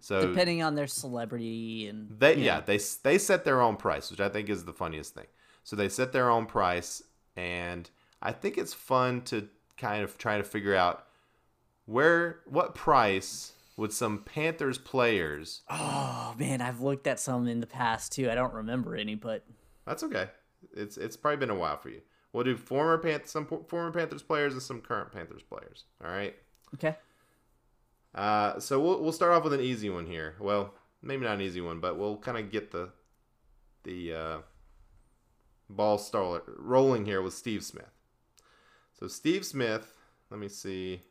So 0.00 0.20
Depending 0.28 0.62
on 0.62 0.74
their 0.74 0.86
celebrity 0.86 1.88
and 1.88 2.08
they 2.18 2.36
yeah, 2.36 2.56
know, 2.56 2.64
they 2.66 2.78
they 3.02 3.16
set 3.18 3.44
their 3.44 3.62
own 3.62 3.76
price, 3.76 4.10
which 4.10 4.20
I 4.20 4.28
think 4.28 4.50
is 4.50 4.64
the 4.64 4.74
funniest 4.74 5.14
thing. 5.14 5.26
So 5.64 5.74
they 5.74 5.88
set 5.88 6.12
their 6.12 6.30
own 6.30 6.46
price, 6.46 7.02
and 7.36 7.88
I 8.20 8.32
think 8.32 8.58
it's 8.58 8.74
fun 8.74 9.22
to 9.22 9.48
kind 9.78 10.02
of 10.02 10.18
try 10.18 10.36
to 10.36 10.44
figure 10.44 10.74
out 10.74 11.06
where 11.86 12.40
what 12.44 12.74
price 12.74 13.52
would 13.78 13.92
some 13.92 14.18
Panthers 14.18 14.76
players. 14.76 15.62
Oh 15.70 16.34
man, 16.38 16.60
I've 16.60 16.82
looked 16.82 17.06
at 17.06 17.18
some 17.18 17.48
in 17.48 17.60
the 17.60 17.66
past 17.66 18.12
too. 18.12 18.30
I 18.30 18.34
don't 18.34 18.52
remember 18.52 18.94
any, 18.94 19.14
but 19.14 19.44
That's 19.86 20.02
okay. 20.02 20.28
It's 20.74 20.96
it's 20.96 21.16
probably 21.16 21.38
been 21.38 21.50
a 21.50 21.54
while 21.54 21.76
for 21.76 21.88
you. 21.88 22.00
We'll 22.32 22.44
do 22.44 22.56
former 22.56 22.98
Pan- 22.98 23.26
some 23.26 23.46
former 23.46 23.90
Panthers 23.90 24.22
players 24.22 24.52
and 24.52 24.62
some 24.62 24.80
current 24.80 25.12
Panthers 25.12 25.42
players. 25.42 25.84
All 26.04 26.10
right. 26.10 26.36
okay. 26.74 26.96
Uh, 28.14 28.58
so 28.58 28.80
we'll 28.80 29.00
we'll 29.02 29.12
start 29.12 29.32
off 29.32 29.44
with 29.44 29.52
an 29.52 29.60
easy 29.60 29.90
one 29.90 30.06
here. 30.06 30.34
Well, 30.40 30.74
maybe 31.02 31.24
not 31.24 31.34
an 31.34 31.40
easy 31.40 31.60
one, 31.60 31.80
but 31.80 31.98
we'll 31.98 32.16
kind 32.16 32.38
of 32.38 32.50
get 32.50 32.70
the 32.70 32.90
the 33.84 34.12
uh, 34.12 34.38
ball 35.68 35.98
start 35.98 36.44
rolling 36.58 37.04
here 37.04 37.22
with 37.22 37.34
Steve 37.34 37.64
Smith. 37.64 37.90
So 38.98 39.08
Steve 39.08 39.44
Smith, 39.46 39.94
let 40.30 40.38
me 40.38 40.48
see, 40.48 41.02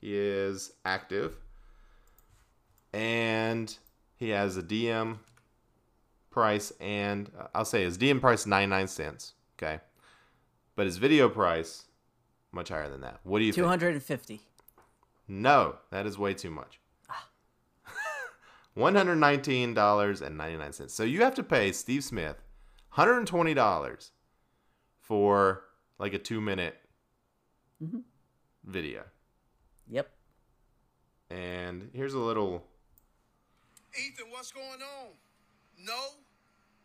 he 0.00 0.16
is 0.16 0.72
active, 0.84 1.36
and 2.92 3.76
he 4.16 4.30
has 4.30 4.56
a 4.56 4.62
DM 4.62 5.18
price, 6.38 6.72
and 6.80 7.32
uh, 7.36 7.48
I'll 7.52 7.64
say 7.64 7.82
his 7.82 7.98
DM 7.98 8.20
price 8.20 8.46
ninety 8.46 8.70
nine 8.70 8.86
cents. 8.86 9.34
Okay, 9.58 9.80
but 10.76 10.86
his 10.86 10.96
video 10.96 11.28
price 11.28 11.86
much 12.52 12.68
higher 12.68 12.88
than 12.88 13.00
that. 13.00 13.18
What 13.24 13.40
do 13.40 13.44
you 13.44 13.52
250. 13.52 13.60
think? 13.60 13.68
hundred 13.68 13.94
and 13.94 14.02
fifty. 14.02 14.40
No, 15.26 15.76
that 15.90 16.06
is 16.06 16.16
way 16.16 16.34
too 16.34 16.50
much. 16.50 16.78
One 18.74 18.94
hundred 18.94 19.16
nineteen 19.16 19.74
dollars 19.74 20.22
and 20.22 20.38
ninety 20.38 20.56
nine 20.56 20.72
cents. 20.72 20.94
So 20.94 21.02
you 21.02 21.22
have 21.24 21.34
to 21.34 21.42
pay 21.42 21.72
Steve 21.72 22.04
Smith 22.04 22.36
one 22.36 22.44
hundred 22.90 23.18
and 23.18 23.26
twenty 23.26 23.52
dollars 23.52 24.12
for 25.00 25.64
like 25.98 26.14
a 26.14 26.18
two 26.18 26.40
minute 26.40 26.76
video. 28.64 29.02
Yep. 29.90 30.08
And 31.30 31.90
here's 31.92 32.14
a 32.14 32.20
little. 32.20 32.62
Ethan, 33.98 34.26
what's 34.30 34.52
going 34.52 34.80
on? 34.80 35.08
No, 35.84 35.98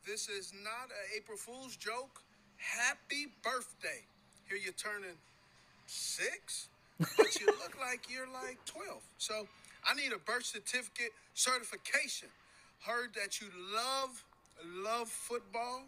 This 0.05 0.27
is 0.29 0.53
not 0.63 0.89
an 0.89 1.05
April 1.15 1.37
Fool's 1.37 1.75
joke. 1.75 2.21
Happy 2.57 3.27
birthday. 3.43 4.03
Here 4.47 4.57
you're 4.61 4.73
turning 4.73 5.15
six, 5.85 6.67
but 6.99 7.39
you 7.39 7.45
look 7.63 7.77
like 7.79 8.01
you're 8.09 8.27
like 8.27 8.57
12. 8.65 9.01
So 9.17 9.47
I 9.89 9.93
need 9.95 10.11
a 10.13 10.19
birth 10.19 10.45
certificate 10.45 11.11
certification. 11.33 12.27
Heard 12.85 13.13
that 13.15 13.39
you 13.39 13.47
love, 13.73 14.23
love 14.83 15.07
football. 15.07 15.83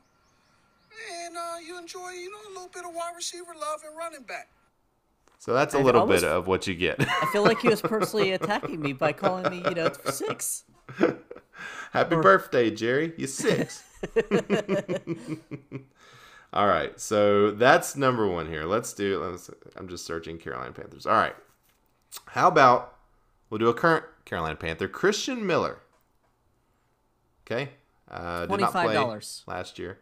And 1.26 1.36
uh, 1.36 1.58
you 1.66 1.78
enjoy, 1.78 2.12
you 2.12 2.32
know, 2.32 2.38
a 2.48 2.52
little 2.54 2.70
bit 2.74 2.86
of 2.86 2.94
wide 2.96 3.14
receiver 3.18 3.54
love 3.60 3.82
and 3.86 3.98
running 3.98 4.24
back. 4.24 4.48
So 5.40 5.54
that's 5.54 5.76
a 5.76 5.80
I 5.80 5.82
little 5.82 6.02
almost- 6.02 6.22
bit 6.24 6.32
of 6.32 6.48
what 6.48 6.68
you 6.68 6.74
get. 6.76 6.96
I 7.02 7.28
feel 7.34 7.44
like 7.44 7.60
he 7.60 7.68
was 7.68 7.82
personally 7.82 8.32
attacking 8.40 8.80
me 8.82 8.94
by 8.94 9.12
calling 9.12 9.50
me, 9.52 9.62
you 9.68 9.76
know, 9.76 9.92
six. 10.10 10.64
Happy 11.96 12.16
birthday, 12.18 12.72
Jerry. 12.72 13.14
You're 13.18 13.28
six. 13.28 13.84
All 16.54 16.68
right, 16.68 17.00
so 17.00 17.52
that's 17.52 17.96
number 17.96 18.28
one 18.28 18.48
here. 18.48 18.66
Let's 18.66 18.94
do. 18.94 19.24
Let's, 19.24 19.50
I'm 19.76 19.88
just 19.88 20.06
searching 20.06 20.38
Carolina 20.38 20.74
Panthers. 20.74 21.06
All 21.06 21.14
right, 21.14 21.36
how 22.28 22.48
about 22.48 22.96
we'll 23.50 23.60
do 23.60 23.70
a 23.70 23.74
current 23.74 24.06
Carolina 24.26 24.56
Panther, 24.56 24.88
Christian 24.88 25.46
Miller. 25.46 25.80
Okay, 27.46 27.70
uh, 28.10 28.46
did 28.46 28.60
not 28.60 28.72
play 28.72 28.96
$25. 28.96 29.48
last 29.48 29.80
year. 29.80 30.00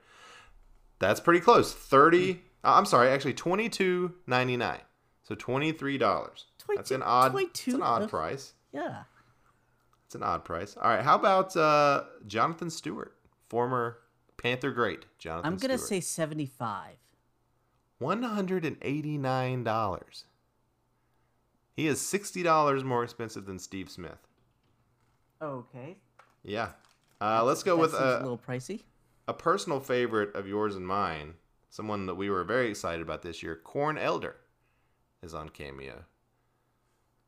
That's 0.99 1.19
pretty 1.19 1.39
close. 1.41 1.73
Thirty. 1.73 2.43
uh, 2.63 2.75
I'm 2.75 2.85
sorry, 2.85 3.09
actually 3.09 3.33
twenty 3.33 3.69
two 3.69 4.13
ninety 4.27 4.57
nine. 4.57 4.81
So 5.23 5.35
twenty 5.35 5.71
three 5.71 5.97
dollars. 5.97 6.45
That's 6.75 6.91
an 6.91 7.03
odd. 7.03 7.27
It's 7.27 7.33
22 7.63 7.75
an 7.75 7.83
odd 7.83 8.09
price. 8.09 8.53
Yeah. 8.71 9.03
It's 10.13 10.21
an 10.21 10.21
odd 10.21 10.45
price. 10.45 10.77
All 10.79 10.91
right, 10.91 11.03
how 11.03 11.15
about 11.15 11.57
uh, 11.57 12.03
Jonathan 12.27 12.69
Stewart, 12.69 13.15
former 13.49 13.97
Panther 14.37 14.69
great 14.69 15.07
Jonathan 15.17 15.53
I'm 15.53 15.57
going 15.57 15.71
to 15.71 15.77
Stewart. 15.79 15.89
say 15.89 15.99
75. 16.01 16.97
one 17.97 18.21
hundred 18.21 18.63
and 18.63 18.77
eighty 18.83 19.17
nine 19.17 19.63
dollars. 19.63 20.25
He 21.75 21.87
is 21.87 21.99
sixty 21.99 22.43
dollars 22.43 22.83
more 22.83 23.03
expensive 23.03 23.47
than 23.47 23.57
Steve 23.57 23.89
Smith. 23.89 24.19
Okay. 25.41 25.97
Yeah. 26.43 26.73
Uh, 27.19 27.43
let's 27.43 27.63
go 27.63 27.75
That 27.77 27.81
with 27.81 27.93
a 27.95 28.19
a, 28.19 28.21
little 28.21 28.37
pricey. 28.37 28.81
a 29.27 29.33
personal 29.33 29.79
favorite 29.79 30.35
of 30.35 30.47
yours 30.47 30.75
and 30.75 30.85
mine. 30.85 31.33
Someone 31.71 32.05
that 32.05 32.13
we 32.13 32.29
were 32.29 32.43
very 32.43 32.69
excited 32.69 33.01
about 33.01 33.23
this 33.23 33.41
year. 33.41 33.55
Corn 33.55 33.97
Elder 33.97 34.35
is 35.23 35.33
on 35.33 35.49
Cameo. 35.49 36.03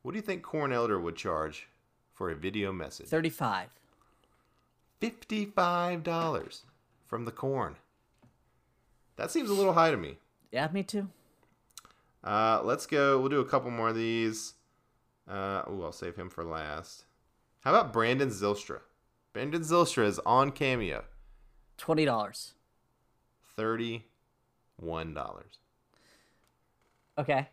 What 0.02 0.12
do 0.12 0.18
you 0.18 0.22
think 0.22 0.44
Corn 0.44 0.72
Elder 0.72 1.00
would 1.00 1.16
charge 1.16 1.66
for 2.16 2.30
a 2.30 2.34
video 2.34 2.72
message? 2.72 3.06
35. 3.06 3.68
Fifty-five 4.98 6.02
dollars 6.02 6.62
from 7.06 7.26
the 7.26 7.30
corn. 7.30 7.76
That 9.16 9.30
seems 9.30 9.50
a 9.50 9.54
little 9.54 9.74
high 9.74 9.90
to 9.90 9.96
me. 9.96 10.16
Yeah, 10.50 10.68
me 10.72 10.82
too. 10.82 11.08
Uh, 12.24 12.62
let's 12.64 12.86
go. 12.86 13.20
We'll 13.20 13.28
do 13.28 13.40
a 13.40 13.44
couple 13.44 13.70
more 13.70 13.90
of 13.90 13.94
these. 13.94 14.54
Uh, 15.28 15.62
oh, 15.66 15.82
I'll 15.82 15.92
save 15.92 16.16
him 16.16 16.30
for 16.30 16.44
last. 16.44 17.04
How 17.60 17.70
about 17.74 17.92
Brandon 17.92 18.30
Zylstra? 18.30 18.80
Brandon 19.34 19.60
Zylstra 19.60 20.06
is 20.06 20.18
on 20.20 20.50
Cameo. 20.50 21.04
$20. 21.78 22.52
Thirty-one 23.54 25.14
dollars. 25.14 25.58
Okay. 27.18 27.48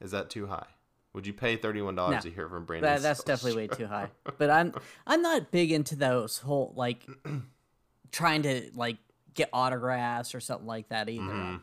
Is 0.00 0.10
that 0.10 0.28
too 0.28 0.46
high? 0.48 0.66
Would 1.14 1.26
you 1.26 1.32
pay 1.32 1.56
thirty-one 1.56 1.94
dollars 1.94 2.16
No. 2.24 2.30
to 2.30 2.30
hear 2.34 2.48
from 2.48 2.64
Brandon? 2.64 2.92
That, 2.92 3.02
that's 3.02 3.22
definitely 3.24 3.62
way 3.62 3.66
too 3.68 3.86
high. 3.86 4.10
But 4.36 4.50
I'm 4.50 4.74
I'm 5.06 5.22
not 5.22 5.50
big 5.50 5.72
into 5.72 5.96
those 5.96 6.38
whole 6.38 6.72
like 6.76 7.06
trying 8.12 8.42
to 8.42 8.70
like 8.74 8.96
get 9.34 9.48
autographs 9.52 10.34
or 10.34 10.40
something 10.40 10.66
like 10.66 10.88
that 10.88 11.08
either. 11.08 11.22
Mm-hmm. 11.22 11.56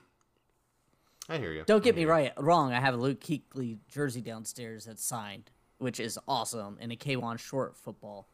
I 1.30 1.38
hear 1.38 1.52
you. 1.54 1.64
Don't 1.66 1.84
get 1.84 1.96
me 1.96 2.06
right 2.06 2.34
wrong. 2.38 2.74
I 2.74 2.80
have 2.80 2.94
a 2.94 2.98
Luke 2.98 3.22
Kuechly 3.22 3.78
jersey 3.90 4.22
downstairs 4.22 4.86
that's 4.86 5.04
signed, 5.04 5.52
which 5.78 6.00
is 6.00 6.18
awesome, 6.28 6.78
and 6.82 6.92
a 6.92 6.96
K1 6.96 7.38
short 7.40 7.78
football. 7.78 8.28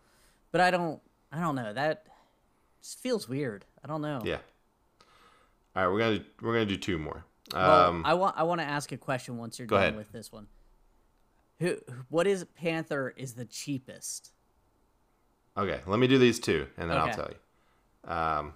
But 0.52 0.62
I 0.62 0.72
don't 0.72 1.02
I 1.32 1.40
don't 1.42 1.56
know 1.56 1.74
that 1.74 2.06
just 2.82 3.00
feels 3.00 3.28
weird. 3.28 3.66
I 3.84 3.88
don't 3.88 4.02
know. 4.02 4.22
Yeah. 4.24 4.38
All 5.76 5.84
right, 5.84 5.92
we're 5.94 6.00
gonna 6.00 6.24
we're 6.42 6.54
gonna 6.54 6.66
do 6.66 6.78
two 6.78 6.98
more. 6.98 7.24
Well, 7.54 7.90
Um, 7.90 8.04
I 8.06 8.14
want 8.14 8.36
I 8.38 8.44
want 8.44 8.62
to 8.62 8.66
ask 8.68 8.92
a 8.92 8.98
question 8.98 9.38
once 9.38 9.58
you're 9.60 9.68
done 9.68 9.80
ahead. 9.80 9.96
with 9.96 10.12
this 10.12 10.32
one. 10.32 10.48
Who 11.60 11.78
what 12.10 12.28
is 12.28 12.44
Panther 12.56 13.14
is 13.18 13.34
the 13.34 13.46
cheapest? 13.46 14.32
Okay, 15.58 15.80
let 15.88 16.00
me 16.00 16.08
do 16.08 16.18
these 16.20 16.40
two, 16.40 16.68
and 16.78 16.90
then 16.90 16.98
I'll 16.98 17.14
tell 17.14 17.30
you. 17.32 18.12
Um, 18.12 18.54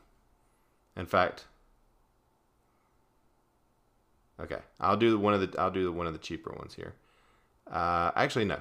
in 0.96 1.06
fact, 1.08 1.46
okay, 4.40 4.60
I'll 4.80 4.98
do 4.98 5.18
one 5.18 5.34
of 5.34 5.42
the 5.52 5.60
I'll 5.60 5.72
do 5.72 5.92
one 5.92 6.08
of 6.08 6.14
the 6.14 6.20
cheaper 6.20 6.52
ones 6.54 6.74
here. 6.76 6.94
Uh, 7.70 8.12
actually, 8.16 8.46
no, 8.46 8.60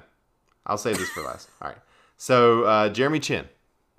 I'll 0.65 0.77
save 0.77 0.97
this 0.97 1.09
for 1.09 1.21
last. 1.21 1.49
All 1.61 1.69
right. 1.69 1.77
So 2.17 2.63
uh, 2.63 2.89
Jeremy 2.89 3.19
Chinn, 3.19 3.47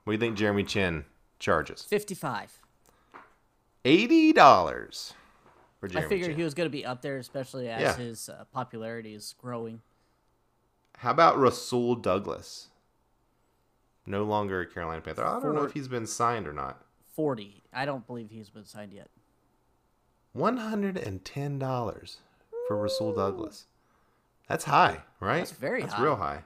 what 0.05 0.13
do 0.13 0.15
you 0.15 0.19
think 0.21 0.37
Jeremy 0.37 0.65
Chinn 0.65 1.05
charges? 1.39 1.83
55. 1.83 2.59
Eighty 3.85 4.33
dollars 4.33 5.13
I 5.83 6.03
figured 6.03 6.29
Chinn. 6.31 6.37
he 6.37 6.45
was 6.45 6.55
going 6.55 6.67
to 6.69 6.71
be 6.71 6.87
up 6.87 7.03
there, 7.03 7.19
especially 7.19 7.69
as 7.69 7.81
Yeah. 7.81 7.97
his 7.97 8.29
uh, 8.29 8.45
popularity 8.53 9.15
is 9.15 9.35
growing. 9.39 9.81
How 11.03 11.11
about 11.11 11.37
Rasul 11.37 11.97
Douglas? 11.97 12.69
No 14.07 14.23
longer 14.23 14.61
a 14.61 14.67
Carolina 14.69 15.01
Panther. 15.01 15.27
I 15.27 15.41
don't 15.41 15.57
know 15.57 15.65
if 15.65 15.73
he's 15.73 15.89
been 15.89 16.07
signed 16.07 16.47
or 16.47 16.53
not. 16.53 16.81
40. 17.17 17.65
I 17.73 17.85
don't 17.85 18.07
believe 18.07 18.31
he's 18.31 18.51
been 18.51 18.65
signed 18.65 18.93
yet. 18.93 19.11
One 20.33 20.59
hundred 20.59 20.97
and 20.97 21.25
ten 21.25 21.59
dollars 21.59 22.19
for 22.69 22.77
Rasul 22.77 23.13
Douglas. 23.15 23.65
That's 24.47 24.63
high, 24.63 25.03
right? 25.19 25.39
That's 25.39 25.51
very 25.51 25.81
high. 25.81 25.87
That's 25.87 25.99
high. 25.99 26.05
real 26.05 26.17
high. 26.17 26.45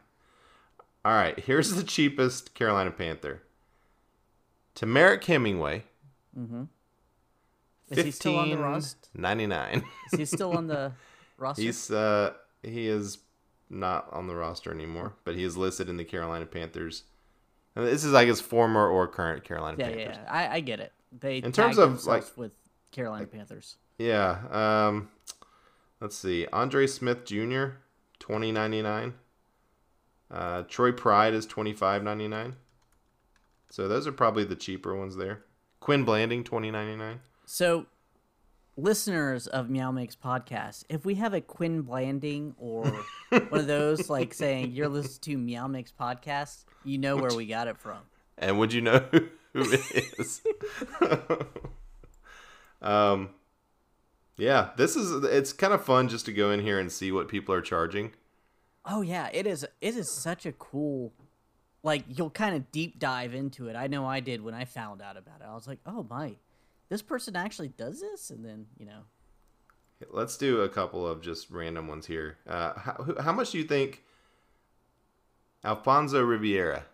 All 1.04 1.12
right, 1.12 1.38
here's 1.38 1.74
the 1.74 1.84
cheapest 1.84 2.54
Carolina 2.54 2.90
Panther. 2.92 3.42
Temarrick 4.74 5.22
Hemingway. 5.24 5.84
Mm-hmm. 6.36 6.64
Is 7.90 8.04
he 8.04 8.10
still 8.10 8.38
on 8.38 8.48
the 8.48 8.56
roster? 8.56 9.08
ninety 9.14 9.46
nine. 9.46 9.84
Is 10.14 10.18
he 10.18 10.24
still 10.24 10.56
on 10.56 10.66
the 10.66 10.92
roster? 11.36 11.60
He's 11.62 11.90
uh 11.90 12.32
he 12.62 12.88
is 12.88 13.18
not 13.68 14.08
on 14.12 14.26
the 14.26 14.34
roster 14.34 14.72
anymore, 14.72 15.14
but 15.24 15.34
he 15.34 15.44
is 15.44 15.56
listed 15.56 15.88
in 15.88 15.96
the 15.96 16.04
Carolina 16.04 16.46
Panthers. 16.46 17.04
And 17.74 17.86
this 17.86 18.04
is 18.04 18.12
like 18.12 18.28
his 18.28 18.40
former 18.40 18.88
or 18.88 19.06
current 19.08 19.44
Carolina 19.44 19.76
yeah, 19.78 19.88
yeah, 19.88 19.96
Panthers. 19.96 20.16
yeah. 20.24 20.32
I, 20.32 20.54
I 20.56 20.60
get 20.60 20.80
it. 20.80 20.92
They 21.18 21.38
In 21.38 21.52
terms 21.52 21.78
of, 21.78 22.04
like- 22.06 22.24
with 22.36 22.52
Carolina 22.92 23.26
Panthers. 23.26 23.76
Yeah. 23.98 24.38
Um, 24.50 25.08
let's 26.00 26.16
see. 26.16 26.46
Andre 26.52 26.86
Smith 26.86 27.24
Jr. 27.24 27.66
twenty 28.18 28.52
ninety 28.52 28.82
nine. 28.82 29.14
Uh, 30.30 30.62
Troy 30.62 30.92
Pride 30.92 31.34
is 31.34 31.46
twenty 31.46 31.72
five 31.72 32.02
ninety 32.02 32.28
nine. 32.28 32.56
So 33.70 33.88
those 33.88 34.06
are 34.06 34.12
probably 34.12 34.44
the 34.44 34.56
cheaper 34.56 34.94
ones 34.96 35.16
there. 35.16 35.44
Quin 35.80 36.04
Blanding 36.04 36.44
twenty 36.44 36.70
ninety 36.70 36.96
nine. 36.96 37.20
So, 37.44 37.86
listeners 38.76 39.46
of 39.46 39.70
Meow 39.70 39.90
Mix 39.90 40.14
podcast, 40.14 40.84
if 40.88 41.04
we 41.04 41.14
have 41.16 41.34
a 41.34 41.40
Quin 41.40 41.82
Blanding 41.82 42.54
or 42.58 42.84
one 43.30 43.60
of 43.60 43.66
those 43.66 44.10
like 44.10 44.34
saying 44.34 44.72
you're 44.72 44.88
listening 44.88 45.20
to 45.22 45.38
Meow 45.38 45.66
Mix 45.66 45.92
podcast, 45.92 46.64
you 46.84 46.98
know 46.98 47.16
where 47.16 47.34
we 47.34 47.46
got 47.46 47.68
it 47.68 47.78
from. 47.78 47.98
And 48.38 48.58
would 48.58 48.72
you 48.72 48.82
know 48.82 49.04
who 49.10 49.28
it 49.54 50.14
is? 50.18 50.42
um, 52.82 53.30
yeah, 54.36 54.70
this 54.76 54.96
is 54.96 55.24
it's 55.24 55.52
kind 55.52 55.72
of 55.72 55.84
fun 55.84 56.08
just 56.08 56.26
to 56.26 56.32
go 56.32 56.50
in 56.50 56.60
here 56.60 56.78
and 56.78 56.92
see 56.92 57.10
what 57.10 57.28
people 57.28 57.54
are 57.54 57.62
charging. 57.62 58.12
Oh 58.84 59.00
yeah, 59.00 59.30
it 59.32 59.46
is. 59.46 59.66
It 59.80 59.96
is 59.96 60.14
such 60.22 60.44
a 60.44 60.52
cool. 60.52 61.14
Like 61.82 62.04
you'll 62.08 62.30
kind 62.30 62.54
of 62.54 62.70
deep 62.72 62.98
dive 62.98 63.32
into 63.32 63.68
it. 63.68 63.76
I 63.76 63.86
know 63.86 64.04
I 64.06 64.20
did 64.20 64.42
when 64.42 64.54
I 64.54 64.64
found 64.64 65.00
out 65.00 65.16
about 65.16 65.40
it. 65.40 65.46
I 65.48 65.54
was 65.54 65.66
like, 65.66 65.78
oh 65.86 66.06
my, 66.08 66.36
this 66.88 67.02
person 67.02 67.36
actually 67.36 67.68
does 67.68 68.00
this, 68.00 68.30
and 68.30 68.44
then 68.44 68.66
you 68.78 68.86
know, 68.86 69.00
Let's 70.10 70.36
do 70.36 70.60
a 70.60 70.68
couple 70.68 71.06
of 71.06 71.22
just 71.22 71.50
random 71.50 71.88
ones 71.88 72.06
here. 72.06 72.36
Uh, 72.46 72.74
how, 72.78 73.14
how 73.20 73.32
much 73.32 73.52
do 73.52 73.58
you 73.58 73.64
think 73.64 74.02
Alfonso 75.64 76.22
Riviera, 76.22 76.84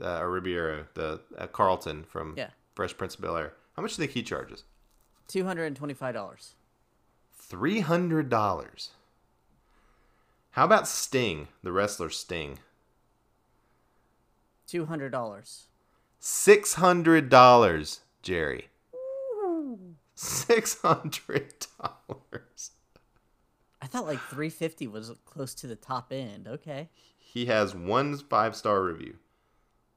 uh, 0.00 0.20
or 0.20 0.30
Ribeiro, 0.30 0.86
the 0.94 1.20
uh, 1.36 1.46
Carlton 1.48 2.04
from 2.04 2.34
Yeah. 2.36 2.50
Fresh 2.74 2.96
Prince 2.96 3.16
of 3.16 3.20
Bel 3.22 3.36
Air, 3.36 3.54
how 3.74 3.82
much 3.82 3.96
do 3.96 4.02
you 4.02 4.06
think 4.06 4.14
he 4.14 4.22
charges? 4.22 4.64
two 5.28 5.44
hundred 5.44 5.64
and 5.64 5.76
twenty-five 5.76 6.14
dollars. 6.14 6.54
Three 7.34 7.80
hundred 7.80 8.28
dollars. 8.28 8.90
How 10.50 10.64
about 10.64 10.86
Sting, 10.88 11.48
the 11.62 11.72
wrestler 11.72 12.10
Sting? 12.10 12.60
Two 14.66 14.86
hundred 14.86 15.10
dollars. 15.10 15.66
Six 16.18 16.74
hundred 16.74 17.28
dollars, 17.28 18.00
Jerry. 18.22 18.68
Six 20.16 20.80
hundred 20.80 21.54
dollars. 21.78 22.70
I 23.82 23.86
thought 23.86 24.06
like 24.06 24.20
three 24.20 24.48
fifty 24.48 24.86
was 24.86 25.12
close 25.26 25.54
to 25.56 25.66
the 25.66 25.76
top 25.76 26.10
end. 26.10 26.48
Okay. 26.48 26.88
He 27.18 27.46
has 27.46 27.74
one 27.74 28.16
five 28.16 28.56
star 28.56 28.82
review, 28.82 29.16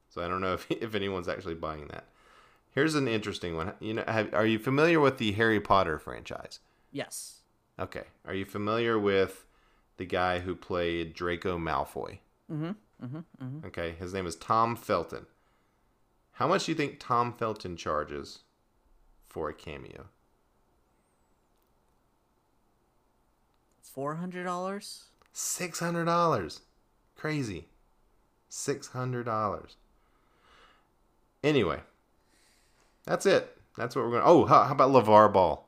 so 0.09 0.21
I 0.21 0.27
don't 0.27 0.41
know 0.41 0.53
if 0.53 0.67
if 0.69 0.93
anyone's 0.93 1.29
actually 1.29 1.55
buying 1.55 1.87
that. 1.87 2.05
Here's 2.71 2.95
an 2.95 3.07
interesting 3.07 3.55
one. 3.55 3.73
You 3.79 3.95
know, 3.95 4.03
have, 4.07 4.33
are 4.33 4.45
you 4.45 4.59
familiar 4.59 4.99
with 4.99 5.17
the 5.17 5.31
Harry 5.31 5.59
Potter 5.59 5.97
franchise? 5.97 6.59
Yes. 6.91 7.39
Okay. 7.79 8.03
Are 8.25 8.33
you 8.33 8.45
familiar 8.45 8.99
with 8.99 9.45
the 9.97 10.05
guy 10.05 10.39
who 10.39 10.53
played 10.53 11.13
Draco 11.13 11.57
Malfoy? 11.57 12.19
Mm-hmm. 12.51 12.71
Mm-hmm. 13.03 13.17
mm-hmm. 13.17 13.67
Okay. 13.67 13.95
His 13.97 14.13
name 14.13 14.27
is 14.27 14.35
Tom 14.35 14.75
Felton. 14.75 15.25
How 16.33 16.47
much 16.47 16.65
do 16.65 16.73
you 16.73 16.75
think 16.75 16.99
Tom 16.99 17.33
Felton 17.33 17.75
charges 17.75 18.39
for 19.29 19.49
a 19.49 19.53
cameo? 19.53 20.07
Four 23.81 24.15
hundred 24.15 24.43
dollars. 24.43 25.05
Six 25.33 25.79
hundred 25.79 26.05
dollars. 26.05 26.61
Crazy. 27.15 27.65
Six 28.49 28.87
hundred 28.87 29.25
dollars. 29.25 29.75
Anyway, 31.43 31.79
that's 33.05 33.25
it. 33.25 33.55
That's 33.77 33.95
what 33.95 34.05
we're 34.05 34.11
going. 34.11 34.23
to... 34.23 34.27
Oh, 34.27 34.45
how, 34.45 34.63
how 34.63 34.73
about 34.73 34.91
LaVar 34.91 35.31
Ball, 35.31 35.65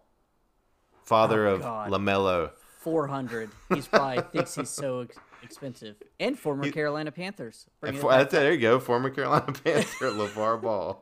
father 1.03 1.47
Oh, 1.47 1.55
of 1.55 1.61
God. 1.61 1.91
LaMelo? 1.91 2.51
Four 2.79 3.07
hundred. 3.07 3.49
He's 3.73 3.87
probably 3.87 4.23
thinks 4.33 4.55
he's 4.55 4.69
so 4.69 5.01
ex- 5.01 5.17
expensive. 5.43 5.95
And 6.19 6.37
former 6.37 6.65
He- 6.65 6.71
Carolina 6.71 7.11
Panthers. 7.11 7.67
Bring 7.79 7.91
And 7.91 7.97
it 7.97 8.01
for- 8.01 8.23
there 8.25 8.51
you 8.53 8.59
go, 8.59 8.79
former 8.79 9.09
Carolina 9.09 9.51
Panther 9.63 10.11
LaVar 10.11 10.61
Ball. 10.61 11.01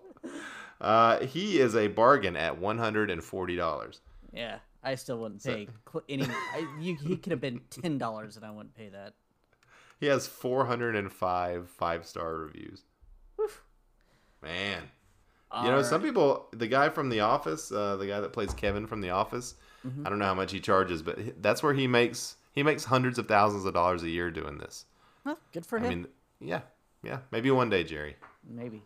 Uh, 0.81 1.19
he 1.25 1.59
is 1.59 1.75
a 1.75 1.87
bargain 1.87 2.35
at 2.35 2.57
one 2.57 2.77
hundred 2.77 3.09
and 3.11 3.23
forty 3.23 3.55
dollars. 3.55 4.01
Yeah, 4.31 4.59
I 4.83 4.95
still 4.95 5.17
wouldn't 5.19 5.43
pay 5.43 5.67
cl- 5.91 6.03
any. 6.07 6.25
I, 6.53 6.65
you, 6.79 6.95
he 6.95 7.17
could 7.17 7.31
have 7.31 7.41
been 7.41 7.61
ten 7.69 7.97
dollars, 7.97 8.37
and 8.37 8.45
I 8.45 8.51
wouldn't 8.51 8.75
pay 8.75 8.89
that. 8.89 9.13
He 9.99 10.05
has 10.05 10.27
four 10.27 10.65
hundred 10.65 10.95
and 10.95 11.11
five 11.11 11.69
five 11.69 12.05
star 12.05 12.35
reviews. 12.35 12.83
Man, 14.41 14.83
you 15.63 15.69
know, 15.69 15.81
some 15.81 16.01
people, 16.01 16.47
the 16.53 16.67
guy 16.67 16.87
from 16.89 17.09
The 17.09 17.19
Office, 17.19 17.71
uh, 17.71 17.97
the 17.97 18.07
guy 18.07 18.21
that 18.21 18.31
plays 18.31 18.53
Kevin 18.53 18.87
from 18.87 19.01
The 19.01 19.09
Office, 19.09 19.55
Mm-hmm. 19.87 20.05
I 20.05 20.09
don't 20.09 20.19
know 20.19 20.25
how 20.25 20.33
much 20.33 20.51
he 20.51 20.59
charges, 20.59 21.01
but 21.01 21.41
that's 21.41 21.63
where 21.63 21.73
he 21.73 21.87
makes 21.87 22.35
he 22.51 22.63
makes 22.63 22.83
hundreds 22.83 23.17
of 23.17 23.29
thousands 23.29 23.63
of 23.63 23.73
dollars 23.73 24.03
a 24.03 24.09
year 24.09 24.29
doing 24.29 24.57
this. 24.57 24.83
Good 25.53 25.65
for 25.65 25.79
I 25.79 25.83
him. 25.83 25.89
mean, 25.89 26.07
yeah, 26.41 26.61
yeah, 27.01 27.19
maybe 27.31 27.49
one 27.49 27.69
day, 27.69 27.85
Jerry. 27.85 28.17
Maybe. 28.45 28.83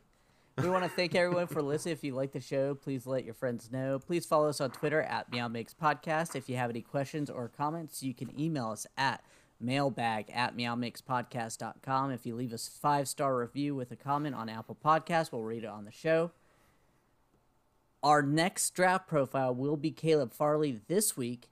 We 0.61 0.69
want 0.69 0.83
to 0.83 0.89
thank 0.89 1.15
everyone 1.15 1.47
for 1.47 1.63
listening. 1.63 1.93
If 1.93 2.03
you 2.03 2.13
like 2.13 2.31
the 2.31 2.39
show, 2.39 2.75
please 2.75 3.07
let 3.07 3.25
your 3.25 3.33
friends 3.33 3.71
know. 3.71 3.97
Please 3.97 4.25
follow 4.25 4.49
us 4.49 4.61
on 4.61 4.69
Twitter 4.69 5.01
at 5.01 5.31
Meow 5.31 5.47
Mix 5.47 5.73
Podcast. 5.73 6.35
If 6.35 6.47
you 6.47 6.57
have 6.57 6.69
any 6.69 6.81
questions 6.81 7.31
or 7.31 7.47
comments, 7.49 8.03
you 8.03 8.13
can 8.13 8.39
email 8.39 8.67
us 8.67 8.85
at 8.95 9.23
mailbag 9.59 10.29
at 10.31 10.55
meowmixpodcast.com. 10.55 12.11
If 12.11 12.27
you 12.27 12.35
leave 12.35 12.53
us 12.53 12.67
five 12.67 13.07
star 13.07 13.35
review 13.35 13.73
with 13.73 13.91
a 13.91 13.95
comment 13.95 14.35
on 14.35 14.47
Apple 14.47 14.77
Podcasts, 14.83 15.31
we'll 15.31 15.41
read 15.41 15.63
it 15.63 15.69
on 15.69 15.85
the 15.85 15.91
show. 15.91 16.31
Our 18.03 18.21
next 18.21 18.75
draft 18.75 19.07
profile 19.07 19.55
will 19.55 19.77
be 19.77 19.89
Caleb 19.89 20.33
Farley 20.33 20.81
this 20.87 21.17
week. 21.17 21.49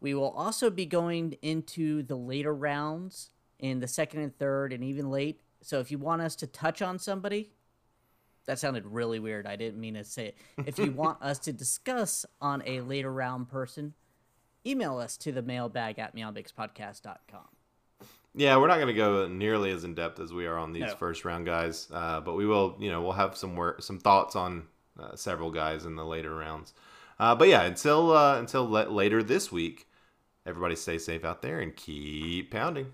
We 0.00 0.14
will 0.14 0.30
also 0.30 0.68
be 0.68 0.84
going 0.84 1.36
into 1.42 2.02
the 2.02 2.16
later 2.16 2.52
rounds 2.52 3.30
in 3.60 3.78
the 3.78 3.86
second 3.86 4.20
and 4.20 4.36
third 4.36 4.72
and 4.72 4.82
even 4.82 5.10
late. 5.10 5.42
So 5.60 5.78
if 5.78 5.92
you 5.92 5.98
want 5.98 6.22
us 6.22 6.34
to 6.36 6.48
touch 6.48 6.82
on 6.82 6.98
somebody, 6.98 7.52
that 8.46 8.58
sounded 8.58 8.84
really 8.86 9.18
weird. 9.18 9.46
I 9.46 9.56
didn't 9.56 9.80
mean 9.80 9.94
to 9.94 10.04
say 10.04 10.26
it. 10.28 10.36
If 10.66 10.78
you 10.78 10.90
want 10.92 11.22
us 11.22 11.38
to 11.40 11.52
discuss 11.52 12.24
on 12.40 12.62
a 12.66 12.80
later 12.80 13.12
round 13.12 13.48
person, 13.48 13.94
email 14.66 14.98
us 14.98 15.16
to 15.18 15.32
the 15.32 15.42
mailbag 15.42 15.98
at 15.98 16.14
meowmixpodcast.com. 16.16 17.48
Yeah, 18.34 18.56
we're 18.56 18.68
not 18.68 18.76
going 18.76 18.86
to 18.88 18.94
go 18.94 19.28
nearly 19.28 19.70
as 19.72 19.84
in 19.84 19.94
depth 19.94 20.18
as 20.18 20.32
we 20.32 20.46
are 20.46 20.56
on 20.56 20.72
these 20.72 20.82
No. 20.84 20.94
first 20.96 21.24
round 21.24 21.44
guys, 21.44 21.88
uh, 21.92 22.20
but 22.20 22.34
we 22.34 22.46
will. 22.46 22.76
You 22.78 22.90
know, 22.90 23.02
we'll 23.02 23.12
have 23.12 23.36
some 23.36 23.56
work, 23.56 23.82
some 23.82 23.98
thoughts 23.98 24.34
on 24.36 24.64
uh, 24.98 25.14
several 25.16 25.50
guys 25.50 25.84
in 25.84 25.96
the 25.96 26.04
later 26.04 26.34
rounds. 26.34 26.72
Uh, 27.20 27.34
but 27.34 27.48
yeah, 27.48 27.62
until 27.62 28.10
uh, 28.16 28.38
until 28.38 28.68
le- 28.68 28.88
later 28.88 29.22
this 29.22 29.52
week, 29.52 29.86
everybody 30.46 30.74
stay 30.76 30.96
safe 30.98 31.24
out 31.26 31.42
there 31.42 31.60
and 31.60 31.76
keep 31.76 32.50
pounding. 32.50 32.92